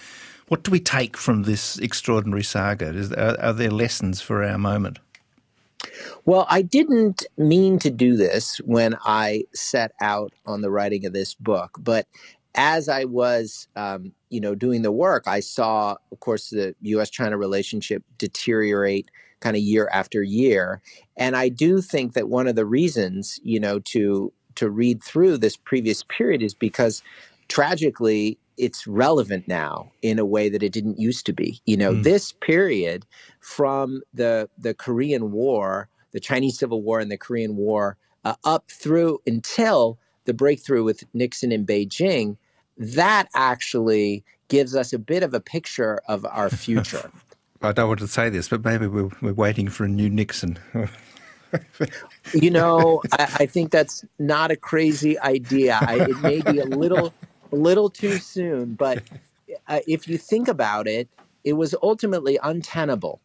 what 0.49 0.63
do 0.63 0.71
we 0.71 0.81
take 0.81 1.17
from 1.17 1.45
this 1.45 1.79
extraordinary 1.79 2.43
saga? 2.43 2.89
Is, 2.89 3.13
are, 3.13 3.41
are 3.41 3.53
there 3.53 3.71
lessons 3.71 4.21
for 4.21 4.45
our 4.45 4.59
moment? 4.59 4.99
Well, 6.25 6.47
I 6.51 6.63
didn't 6.63 7.25
mean 7.37 7.79
to 7.81 7.91
do 7.91 8.17
this 8.17 8.59
when 8.59 8.97
I 9.05 9.45
set 9.55 9.93
out 10.01 10.33
on 10.45 10.61
the 10.61 10.71
writing 10.71 11.07
of 11.07 11.13
this 11.13 11.35
book, 11.35 11.79
but 11.79 12.07
as 12.57 12.89
I 12.89 13.05
was, 13.05 13.69
um, 13.77 14.13
you 14.31 14.41
know, 14.41 14.55
doing 14.55 14.83
the 14.83 14.93
work, 14.93 15.25
I 15.27 15.41
saw, 15.41 15.97
of 16.11 16.21
course, 16.21 16.51
the 16.51 16.75
U.S.-China 16.81 17.39
relationship 17.39 18.03
deteriorate 18.19 19.11
kind 19.41 19.57
of 19.57 19.63
year 19.63 19.89
after 19.93 20.23
year, 20.23 20.81
and 21.17 21.37
I 21.37 21.51
do 21.51 21.83
think 21.83 22.15
that 22.15 22.29
one 22.29 22.49
of 22.49 22.57
the 22.57 22.67
reasons, 22.67 23.39
you 23.43 23.61
know, 23.61 23.79
to 23.81 24.33
to 24.57 24.71
read 24.71 25.03
through 25.03 25.37
this 25.39 25.57
previous 25.57 26.03
period 26.05 26.43
is 26.43 26.55
because 26.55 27.03
tragically 27.49 28.39
it's 28.57 28.87
relevant 28.87 29.47
now 29.47 29.93
in 30.03 30.19
a 30.19 30.25
way 30.25 30.49
that 30.49 30.63
it 30.63 30.73
didn't 30.73 30.99
used 30.99 31.27
to 31.27 31.33
be. 31.33 31.61
You 31.67 31.77
know, 31.77 31.93
mm. 31.93 32.03
this 32.03 32.33
period 32.33 33.05
from 33.41 34.03
the 34.15 34.49
the 34.59 34.75
Korean 34.75 35.33
War, 35.33 35.89
the 36.13 36.21
Chinese 36.21 36.59
Civil 36.59 36.83
War, 36.83 37.01
and 37.01 37.11
the 37.11 37.19
Korean 37.19 37.57
War 37.57 37.97
uh, 38.25 38.35
up 38.45 38.71
through 38.71 39.21
until 39.27 39.99
the 40.25 40.35
breakthrough 40.35 40.83
with 40.83 41.05
Nixon 41.15 41.53
in 41.53 41.65
Beijing, 41.65 42.37
that 42.77 43.29
actually 43.35 44.25
gives 44.49 44.77
us 44.77 44.93
a 44.93 44.99
bit 44.99 45.23
of 45.23 45.35
a 45.35 45.41
picture 45.41 46.01
of 46.09 46.25
our 46.27 46.51
future. 46.51 47.11
I 47.63 47.73
don't 47.73 47.89
want 47.89 48.01
to 48.01 48.09
say 48.09 48.29
this, 48.29 48.49
but 48.49 48.65
maybe 48.65 48.87
we're, 48.87 49.11
we're 49.21 49.33
waiting 49.33 49.69
for 49.69 49.85
a 49.85 49.89
new 49.89 50.11
Nixon. 50.11 50.59
you 52.35 52.51
know, 52.51 53.03
I, 53.13 53.37
I, 53.41 53.47
think 53.47 53.71
that's 53.71 54.05
not 54.19 54.51
a 54.51 54.57
crazy 54.57 55.19
idea. 55.21 55.79
I, 55.81 56.01
it 56.03 56.21
may 56.21 56.43
be 56.43 56.59
a 56.59 56.67
little 56.67 57.15
a 57.53 57.57
little 57.57 57.89
too 57.89 58.19
soon. 58.19 58.75
But 58.75 59.03
uh, 59.69 59.81
if 59.87 60.09
you 60.09 60.19
think 60.19 60.49
about 60.49 60.87
it, 60.87 61.09
it 61.45 61.55
was 61.55 61.75
ultimately 61.83 62.39
untenable 62.43 63.21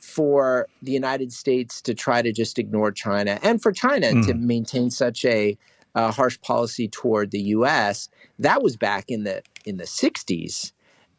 for 0.00 0.66
the 0.82 0.92
United 0.92 1.32
States 1.32 1.80
to 1.82 1.94
try 1.94 2.22
to 2.22 2.32
just 2.32 2.58
ignore 2.58 2.90
China 2.90 3.38
and 3.42 3.62
for 3.62 3.70
China 3.70 4.08
mm. 4.08 4.26
to 4.26 4.34
maintain 4.34 4.90
such 4.90 5.24
a 5.24 5.56
uh, 5.94 6.12
harsh 6.12 6.40
policy 6.40 6.88
toward 6.88 7.30
the 7.30 7.40
U.S. 7.40 8.08
That 8.38 8.62
was 8.62 8.76
back 8.76 9.06
in 9.08 9.24
the 9.24 9.42
in 9.64 9.76
the 9.76 9.84
60s. 9.84 10.72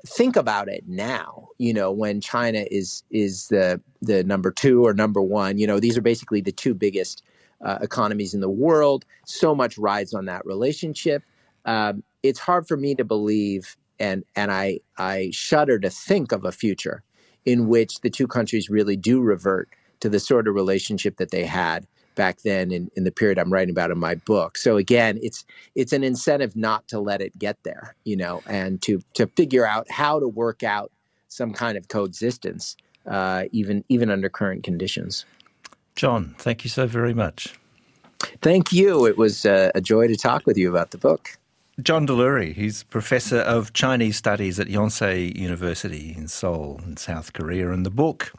Think 0.06 0.36
about 0.36 0.68
it 0.68 0.84
now. 0.88 1.50
You 1.58 1.74
know, 1.74 1.92
when 1.92 2.22
China 2.22 2.66
is 2.72 3.04
is 3.12 3.48
the 3.48 3.82
the 4.02 4.24
number 4.24 4.52
two 4.52 4.86
or 4.86 4.94
number 4.94 5.22
one. 5.22 5.58
You 5.58 5.68
know, 5.68 5.80
these 5.80 5.98
are 5.98 6.02
basically 6.02 6.42
the 6.42 6.52
two 6.52 6.74
biggest 6.74 7.24
uh, 7.64 7.78
economies 7.82 8.34
in 8.34 8.42
the 8.42 8.50
world. 8.50 9.06
So 9.26 9.54
much 9.54 9.78
rides 9.78 10.14
on 10.14 10.26
that 10.26 10.46
relationship. 10.46 11.24
Um, 11.66 12.04
it's 12.24 12.40
hard 12.40 12.68
for 12.68 12.78
me 12.78 12.96
to 12.96 13.04
believe 13.04 13.78
and 14.02 14.26
and 14.36 14.52
I 14.52 14.80
I 14.98 15.30
shudder 15.32 15.80
to 15.80 15.90
think 15.90 16.32
of 16.32 16.44
a 16.44 16.52
future 16.52 17.04
in 17.46 17.68
which 17.68 18.02
the 18.02 18.10
two 18.10 18.28
countries 18.28 18.70
really 18.70 18.98
do 18.98 19.22
revert 19.22 19.70
to 20.02 20.10
the 20.10 20.20
sort 20.20 20.48
of 20.48 20.56
relationship 20.56 21.18
that 21.18 21.32
they 21.32 21.46
had 21.46 21.88
back 22.16 22.42
then 22.42 22.72
in, 22.72 22.92
in 22.96 23.04
the 23.04 23.12
period 23.12 23.40
I'm 23.40 23.52
writing 23.52 23.72
about 23.72 23.92
in 23.92 23.98
my 23.98 24.16
book. 24.16 24.58
So 24.58 24.78
again, 24.78 25.18
it's 25.22 25.46
it's 25.76 25.94
an 25.94 26.04
incentive 26.04 26.56
not 26.56 26.88
to 26.90 27.00
let 27.00 27.22
it 27.22 27.38
get 27.40 27.58
there, 27.64 27.96
you 28.04 28.18
know, 28.18 28.42
and 28.46 28.82
to 28.84 29.02
to 29.14 29.28
figure 29.28 29.66
out 29.66 29.90
how 29.90 30.20
to 30.20 30.28
work 30.28 30.64
out 30.64 30.92
some 31.30 31.54
kind 31.54 31.78
of 31.78 31.88
coexistence, 31.88 32.76
uh, 33.08 33.46
even 33.52 33.84
even 33.90 34.10
under 34.10 34.30
current 34.30 34.64
conditions. 34.64 35.26
John, 35.96 36.36
thank 36.38 36.64
you 36.64 36.70
so 36.70 36.88
very 36.88 37.14
much. 37.14 37.56
Thank 38.42 38.72
you. 38.72 39.06
It 39.06 39.18
was 39.18 39.46
uh, 39.46 39.72
a 39.74 39.82
joy 39.82 40.08
to 40.08 40.16
talk 40.16 40.46
with 40.46 40.58
you 40.58 40.70
about 40.70 40.92
the 40.92 40.98
book. 40.98 41.38
John 41.82 42.06
Delury, 42.06 42.54
he's 42.54 42.84
professor 42.84 43.40
of 43.40 43.74
Chinese 43.74 44.16
studies 44.16 44.60
at 44.60 44.68
Yonsei 44.68 45.36
University 45.36 46.14
in 46.16 46.28
Seoul, 46.28 46.80
in 46.86 46.98
South 46.98 47.34
Korea, 47.34 47.72
and 47.72 47.86
the 47.86 47.90
book. 47.90 48.34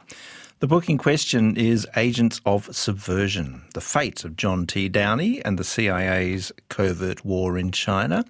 The 0.63 0.67
book 0.67 0.89
in 0.89 0.97
question 0.97 1.57
is 1.57 1.85
Agents 1.97 2.39
of 2.45 2.73
Subversion 2.73 3.63
The 3.73 3.81
Fate 3.81 4.23
of 4.23 4.37
John 4.37 4.65
T. 4.65 4.87
Downey 4.87 5.43
and 5.43 5.59
the 5.59 5.63
CIA's 5.65 6.53
Covert 6.69 7.25
War 7.25 7.57
in 7.57 7.73
China. 7.73 8.23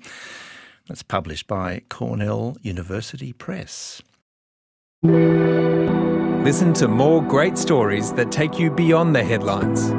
That's 0.87 1.03
published 1.03 1.45
by 1.45 1.83
Cornell 1.89 2.57
University 2.63 3.33
Press. 3.33 4.01
Listen 5.03 6.73
to 6.73 6.87
more 6.87 7.21
great 7.21 7.55
stories 7.55 8.11
that 8.13 8.31
take 8.31 8.57
you 8.57 8.71
beyond 8.71 9.15
the 9.15 9.23
headlines. 9.23 9.91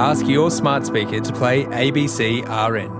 Ask 0.00 0.26
your 0.26 0.50
smart 0.50 0.84
speaker 0.84 1.20
to 1.20 1.32
play 1.32 1.62
ABC 1.66 2.42
RN. 2.42 2.97